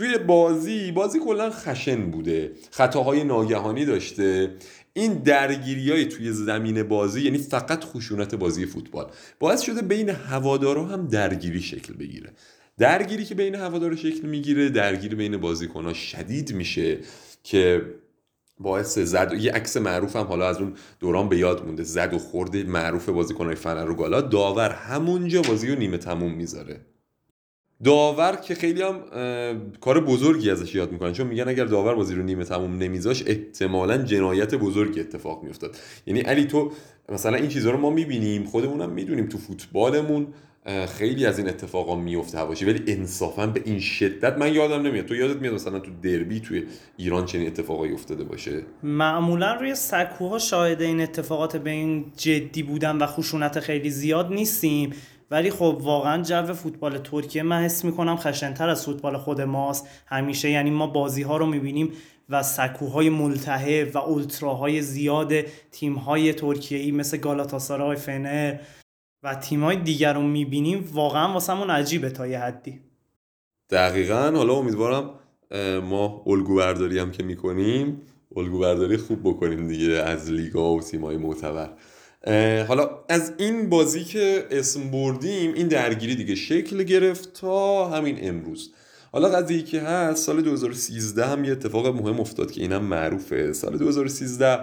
توی 0.00 0.18
بازی 0.18 0.92
بازی 0.92 1.18
کلا 1.18 1.50
خشن 1.50 2.10
بوده. 2.10 2.52
خطاهای 2.70 3.24
ناگهانی 3.24 3.84
داشته. 3.84 4.54
این 4.92 5.14
درگیری 5.14 5.90
های 5.90 6.04
توی 6.04 6.32
زمین 6.32 6.82
بازی 6.82 7.22
یعنی 7.22 7.38
فقط 7.38 7.84
خشونت 7.84 8.34
بازی 8.34 8.66
فوتبال 8.66 9.10
باعث 9.38 9.60
شده 9.60 9.82
بین 9.82 10.08
هوادارا 10.08 10.84
هم 10.84 11.06
درگیری 11.06 11.60
شکل 11.60 11.94
بگیره. 11.94 12.32
درگیری 12.78 13.24
که 13.24 13.34
بین 13.34 13.54
هوادارا 13.54 13.96
شکل 13.96 14.26
می‌گیره 14.26 14.68
درگیری 14.68 15.14
بین 15.14 15.36
بازیکنها 15.36 15.92
شدید 15.92 16.54
میشه 16.54 16.98
که 17.42 17.82
باعث 18.58 18.98
زد. 18.98 19.32
یه 19.40 19.52
عکس 19.52 19.76
معروف 19.76 20.16
هم 20.16 20.26
حالا 20.26 20.48
از 20.48 20.58
اون 20.58 20.74
دوران 21.00 21.28
به 21.28 21.38
یاد 21.38 21.66
مونده. 21.66 21.82
زد 21.82 22.14
و 22.14 22.18
خورد 22.18 22.56
معروف 22.56 23.08
بازیکنهای 23.08 23.54
فنر 23.54 23.90
و 23.90 23.94
گالا. 23.94 24.20
داور 24.20 24.70
همونجا 24.70 25.42
بازی 25.42 25.68
رو 25.68 25.78
نیمه 25.78 25.98
تموم 25.98 26.32
می‌ذاره. 26.34 26.80
داور 27.84 28.36
که 28.36 28.54
خیلی 28.54 28.82
هم 28.82 29.00
کار 29.80 30.00
بزرگی 30.00 30.50
ازش 30.50 30.74
یاد 30.74 30.92
می‌کنن. 30.92 31.12
چون 31.12 31.26
میگن 31.26 31.48
اگر 31.48 31.64
داور 31.64 31.94
بازی 31.94 32.14
رو 32.14 32.22
نیمه 32.22 32.44
تموم 32.44 32.78
نمیذاش 32.78 33.24
احتمالا 33.26 33.98
جنایت 33.98 34.54
بزرگی 34.54 35.00
اتفاق 35.00 35.42
میافتاد. 35.42 35.76
یعنی 36.06 36.20
علی 36.20 36.44
تو 36.44 36.72
مثلا 37.08 37.36
این 37.36 37.48
چیزها 37.48 37.72
رو 37.72 37.78
ما 37.78 37.90
می‌بینیم 37.90 38.44
خودمونم 38.44 38.90
می‌دونیم 38.90 39.26
تو 39.26 39.38
فوتبالمون 39.38 40.26
خیلی 40.98 41.26
از 41.26 41.38
این 41.38 41.48
اتفاقا 41.48 41.96
میفته 41.96 42.38
هواشی. 42.38 42.64
ولی 42.64 42.92
انصافا 42.92 43.46
به 43.46 43.62
این 43.64 43.80
شدت 43.80 44.38
من 44.38 44.54
یادم 44.54 44.82
نمیاد. 44.86 45.06
تو 45.06 45.14
یادت 45.14 45.36
میاد 45.36 45.54
مثلا 45.54 45.78
تو 45.78 45.90
دربی 46.02 46.40
توی 46.40 46.64
ایران 46.96 47.24
چنین 47.24 47.46
اتفاقایی 47.46 47.92
افتاده 47.92 48.24
باشه؟ 48.24 48.62
معمولا 48.82 49.54
روی 49.54 49.74
سکوها 49.74 50.38
شاهد 50.38 50.82
این 50.82 51.00
اتفاقات 51.00 51.56
به 51.56 51.70
این 51.70 52.04
جدی 52.16 52.62
بودن 52.62 52.96
و 52.96 53.06
خشونت 53.06 53.60
خیلی 53.60 53.90
زیاد 53.90 54.32
نیستیم. 54.32 54.90
ولی 55.30 55.50
خب 55.50 55.78
واقعا 55.80 56.22
جو 56.22 56.52
فوتبال 56.52 56.98
ترکیه 56.98 57.42
من 57.42 57.62
حس 57.62 57.84
می‌کنم 57.84 58.16
خشنتر 58.16 58.68
از 58.68 58.84
فوتبال 58.84 59.16
خود 59.16 59.40
ماست. 59.40 59.88
همیشه 60.06 60.50
یعنی 60.50 60.70
ما 60.70 60.86
بازی 60.86 61.22
ها 61.22 61.36
رو 61.36 61.46
می‌بینیم 61.46 61.92
و 62.28 62.42
سکوهای 62.42 63.10
ملتهب 63.10 63.90
و 63.94 63.98
اولتراهای 63.98 64.82
زیاد 64.82 65.32
تیمهای 65.70 66.32
ترکیه‌ای 66.32 66.90
مثل 66.90 67.16
گالاتاسارای 67.16 67.96
فنر 67.96 68.58
و 69.22 69.34
تیمهای 69.34 69.76
دیگر 69.76 70.12
رو 70.12 70.22
می‌بینیم. 70.22 70.88
واقعا 70.92 71.32
واسمون 71.32 71.70
عجیبه 71.70 72.10
تا 72.10 72.26
یه 72.26 72.38
حدی. 72.38 72.80
دقیقا. 73.70 74.32
حالا 74.36 74.54
امیدوارم 74.54 75.10
ما 75.82 76.22
الگو 76.26 76.56
برداری 76.56 76.98
هم 76.98 77.10
که 77.10 77.22
می‌کنیم 77.22 78.02
الگو 78.36 78.58
برداری 78.58 78.96
خوب 78.96 79.20
بکنیم 79.20 79.68
دیگه 79.68 79.92
از 79.92 80.30
لیگا 80.30 80.74
و 80.74 80.82
تیمهای 80.82 81.16
معتبر. 81.16 81.70
حالا 82.68 82.90
از 83.08 83.32
این 83.38 83.68
بازی 83.68 84.04
که 84.04 84.46
اسم 84.50 84.90
بردیم 84.90 85.54
این 85.54 85.68
درگیری 85.68 86.14
دیگه 86.14 86.34
شکل 86.34 86.82
گرفت 86.82 87.32
تا 87.32 87.88
همین 87.88 88.18
امروز. 88.22 88.72
حالا 89.12 89.28
قضیه 89.28 89.62
که 89.62 89.80
هست 89.80 90.26
سال 90.26 90.42
2013 90.42 91.26
هم 91.26 91.44
یه 91.44 91.52
اتفاق 91.52 91.86
مهم 91.86 92.20
افتاد 92.20 92.50
که 92.50 92.60
اینم 92.62 92.84
معروفه. 92.84 93.52
سال 93.52 93.78
2013 93.78 94.58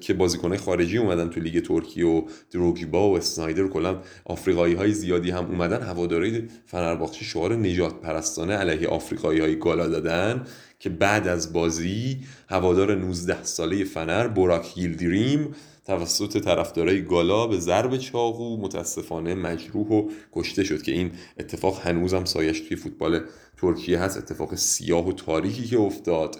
که 0.00 0.14
بازیکنهای 0.14 0.58
خارجی 0.58 0.98
اومدن 0.98 1.30
تو 1.30 1.40
لیگ 1.40 1.62
ترکیه 1.62 2.06
و 2.06 2.22
دروگیبا 2.50 3.10
و 3.10 3.16
اسنایدر 3.16 3.66
کلا 3.66 4.02
آفریقایی 4.24 4.74
های 4.74 4.92
زیادی 4.92 5.30
هم 5.30 5.44
اومدن. 5.46 5.82
هواداری 5.82 6.48
فنرباخچه 6.66 7.24
شعار 7.24 7.54
نجات 7.54 8.00
پرستانه 8.00 8.54
علیه 8.54 8.88
آفریقایی 8.88 9.40
های 9.40 9.58
گالا 9.58 9.88
دادن 9.88 10.44
که 10.78 10.88
بعد 10.88 11.28
از 11.28 11.52
بازی 11.52 12.20
هوادار 12.48 12.94
19 12.94 13.44
ساله 13.44 13.84
فنر 13.84 14.28
براک 14.28 14.78
ییلدریم 14.78 15.54
توسط 15.90 16.44
طرفدارای 16.44 17.04
گالا 17.04 17.46
به 17.46 17.58
ضرب 17.58 17.96
چاقو 17.96 18.56
متاسفانه 18.56 19.34
مجروح 19.34 19.86
و 19.86 20.08
کشته 20.32 20.64
شد 20.64 20.82
که 20.82 20.92
این 20.92 21.12
اتفاق 21.38 21.80
هنوزم 21.80 22.24
سایش 22.24 22.60
توی 22.60 22.76
فوتبال 22.76 23.20
ترکیه 23.60 23.98
هست 23.98 24.18
اتفاق 24.18 24.54
سیاه 24.54 25.08
و 25.08 25.12
تاریکی 25.12 25.64
که 25.64 25.78
افتاد. 25.78 26.36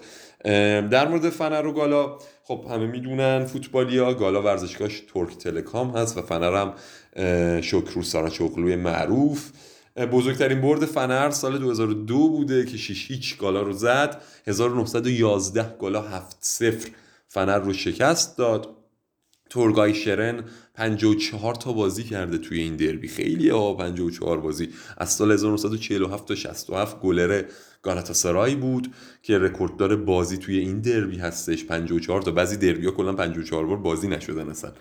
در 0.91 1.07
مورد 1.07 1.29
فنر 1.29 1.65
و 1.65 1.73
گالا 1.73 2.17
خب 2.43 2.65
همه 2.69 2.87
می‌دونن 2.87 3.45
فوتبالیا 3.45 4.13
گالا 4.13 4.41
ورزشگاهش 4.41 5.03
ترک 5.13 5.37
تلکام 5.37 5.97
هست 5.97 6.17
و 6.17 6.21
فنر 6.21 6.61
هم 6.61 6.73
شکرو 7.61 8.03
ساراچوغلوی 8.03 8.75
معروف. 8.75 9.51
بزرگترین 10.11 10.61
برد 10.61 10.85
فنر 10.85 11.29
سال 11.29 11.57
2002 11.57 12.29
بوده 12.29 12.65
که 12.65 12.77
6 12.77 13.11
هیچ 13.11 13.37
گالا 13.37 13.61
رو 13.61 13.73
زد. 13.73 14.21
1911 14.47 15.75
گالا 15.79 16.01
7 16.01 16.37
0 16.39 16.89
فنر 17.27 17.59
رو 17.59 17.73
شکست 17.73 18.37
داد. 18.37 18.80
تورگای 19.51 19.93
شرن 19.93 20.43
54 20.75 21.55
تا 21.55 21.73
بازی 21.73 22.03
کرده 22.03 22.37
توی 22.37 22.59
این 22.59 22.75
دربی. 22.75 23.07
خیلی 23.07 23.49
ها 23.49 23.73
54 23.73 24.39
بازی. 24.39 24.69
از 24.97 25.09
سال 25.13 25.31
1947 25.31 26.25
تا 26.25 26.35
67 26.35 26.99
گلر 26.99 27.43
گالاتاسرای 27.81 28.55
بود 28.55 28.93
که 29.23 29.37
رکورددار 29.37 29.95
بازی 29.95 30.37
توی 30.37 30.57
این 30.57 30.79
دربی 30.79 31.17
هستش. 31.17 31.65
54 31.65 32.21
تا. 32.21 32.31
بعضی 32.31 32.57
دربی 32.57 32.85
ها 32.85 32.91
کلا 32.91 33.13
54 33.13 33.65
بار 33.65 33.77
بازی 33.77 34.07
نشدن 34.07 34.49
اصلا. 34.49 34.71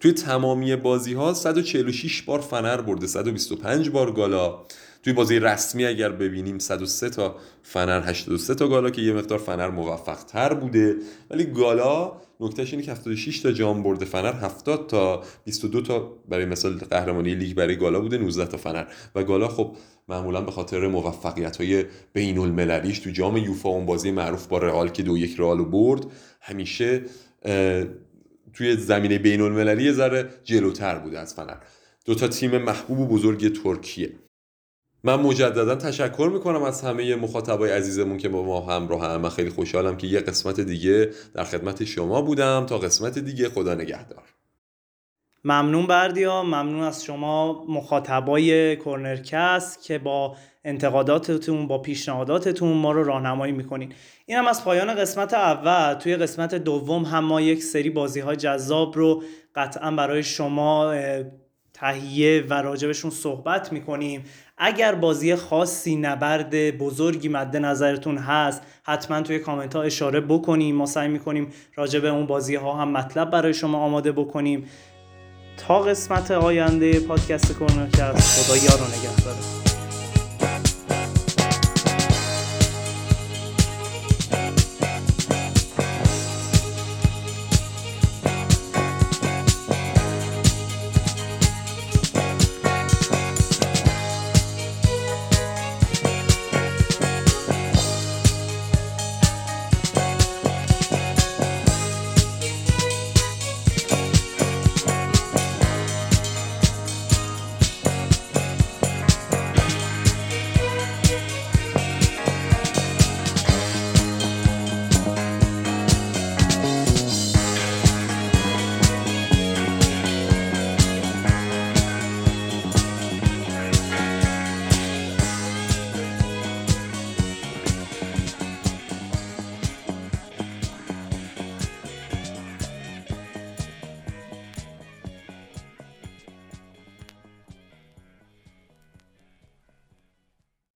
توی 0.00 0.12
تمامی 0.12 0.76
بازی 0.76 1.14
ها 1.14 1.34
146 1.34 2.22
بار 2.22 2.40
فنر 2.40 2.80
برده. 2.80 3.06
125 3.06 3.90
بار 3.90 4.12
گالا. 4.12 4.58
توی 5.02 5.12
بازی 5.12 5.38
رسمی 5.38 5.84
اگر 5.84 6.12
ببینیم 6.12 6.58
103 6.58 7.10
تا 7.10 7.36
فنر 7.62 8.02
83 8.08 8.54
تا 8.54 8.68
گالا 8.68 8.90
که 8.90 9.02
یه 9.02 9.12
مقدار 9.12 9.38
فنر 9.38 9.70
موفق 9.70 10.24
تر 10.24 10.54
بوده. 10.54 10.96
ولی 11.30 11.44
گالا 11.44 12.12
نکتهش 12.40 12.72
اینه 12.72 12.84
که 12.84 12.92
76 12.92 13.40
تا 13.40 13.52
جام 13.52 13.82
برده 13.82 14.04
فنر 14.04 14.32
70 14.32 14.86
تا 14.86 15.22
22 15.44 15.80
تا 15.80 15.98
برای 16.28 16.44
مثال 16.44 16.78
قهرمانی 16.78 17.34
لیگ 17.34 17.56
برای 17.56 17.76
گالا 17.76 18.00
بوده 18.00 18.18
19 18.18 18.46
تا 18.46 18.56
فنر. 18.56 18.86
و 19.14 19.24
گالا 19.24 19.48
خب 19.48 19.76
معمولا 20.08 20.40
به 20.40 20.50
خاطر 20.50 20.88
موفقیت 20.88 21.56
های 21.56 21.84
بین 22.12 22.38
المللیش 22.38 22.98
تو 22.98 23.10
جام 23.10 23.36
یوفا 23.36 23.68
اون 23.68 23.86
بازی 23.86 24.10
معروف 24.10 24.46
با 24.46 24.58
رئال 24.58 24.88
که 24.88 25.02
دو 25.02 25.18
یک 25.18 25.34
رئال 25.38 25.64
برد 25.64 26.06
همیشه 26.40 27.02
توی 28.52 28.76
زمینه 28.76 29.18
بین 29.18 29.40
المللی 29.40 29.92
ذره 29.92 30.30
جلوتر 30.44 30.98
بوده 30.98 31.18
از 31.18 31.34
فنر. 31.34 31.56
دو 32.04 32.14
تا 32.14 32.28
تیم 32.28 32.58
محبوب 32.58 33.00
و 33.00 33.06
بزرگ 33.06 33.62
ترکیه. 33.62 34.12
من 35.06 35.20
مجددا 35.20 35.74
تشکر 35.74 36.30
می‌کنم 36.32 36.62
از 36.62 36.82
همه 36.82 37.16
مخاطبای 37.16 37.70
عزیزمون 37.70 38.18
که 38.18 38.28
با 38.28 38.42
ما 38.42 38.60
همراه 38.60 39.04
هم. 39.04 39.20
من 39.20 39.28
خیلی 39.28 39.50
خوشحالم 39.50 39.96
که 39.96 40.06
یه 40.06 40.20
قسمت 40.20 40.60
دیگه 40.60 41.10
در 41.34 41.44
خدمت 41.44 41.84
شما 41.84 42.22
بودم. 42.22 42.66
تا 42.66 42.78
قسمت 42.78 43.18
دیگه 43.18 43.48
خدا 43.48 43.74
نگهدار. 43.74 44.22
ممنون 45.44 45.86
بردیا. 45.86 46.42
ممنون 46.42 46.82
از 46.82 47.04
شما 47.04 47.64
مخاطبای 47.68 48.76
کورنرکست 48.76 49.82
که 49.82 49.98
با 49.98 50.36
انتقاداتتون 50.64 51.66
با 51.66 51.78
پیشنهاداتتون 51.78 52.72
ما 52.72 52.92
رو 52.92 53.04
راهنمایی 53.04 53.52
می‌کنین. 53.52 53.92
این 54.26 54.38
هم 54.38 54.46
از 54.46 54.64
پایان 54.64 54.94
قسمت 54.94 55.34
اول. 55.34 55.94
توی 55.94 56.16
قسمت 56.16 56.54
دوم 56.54 57.02
هم 57.02 57.24
ما 57.24 57.40
یک 57.40 57.62
سری 57.62 57.90
بازی 57.90 58.20
های 58.20 58.36
جذاب 58.36 58.96
رو 58.96 59.22
قطعا 59.54 59.90
برای 59.90 60.22
شما 60.22 60.94
تهیه 61.72 62.44
و 62.50 62.54
راجبشون 62.54 63.10
صحبت 63.10 63.72
می‌کنیم. 63.72 64.24
اگر 64.58 64.94
بازی 64.94 65.34
خاصی 65.34 65.96
نبرد 65.96 66.78
بزرگی 66.78 67.28
مد 67.28 67.56
نظرتون 67.56 68.18
هست 68.18 68.62
حتما 68.82 69.22
توی 69.22 69.38
کامنت 69.38 69.76
ها 69.76 69.82
اشاره 69.82 70.20
بکنیم. 70.20 70.76
ما 70.76 70.86
سعی 70.86 71.08
می‌کنیم 71.08 71.52
راجب 71.74 72.04
اون 72.04 72.26
بازی 72.26 72.54
ها 72.54 72.72
هم 72.72 72.88
مطلب 72.88 73.30
برای 73.30 73.54
شما 73.54 73.78
آماده 73.78 74.12
بکنیم. 74.12 74.68
تا 75.56 75.78
قسمت 75.78 76.30
آینده 76.30 77.00
پادکست 77.00 77.52
کرونرکست 77.52 78.42
خدا 78.42 78.56
یار 78.56 78.82
و 78.82 78.98
نگهدارتون 78.98 79.53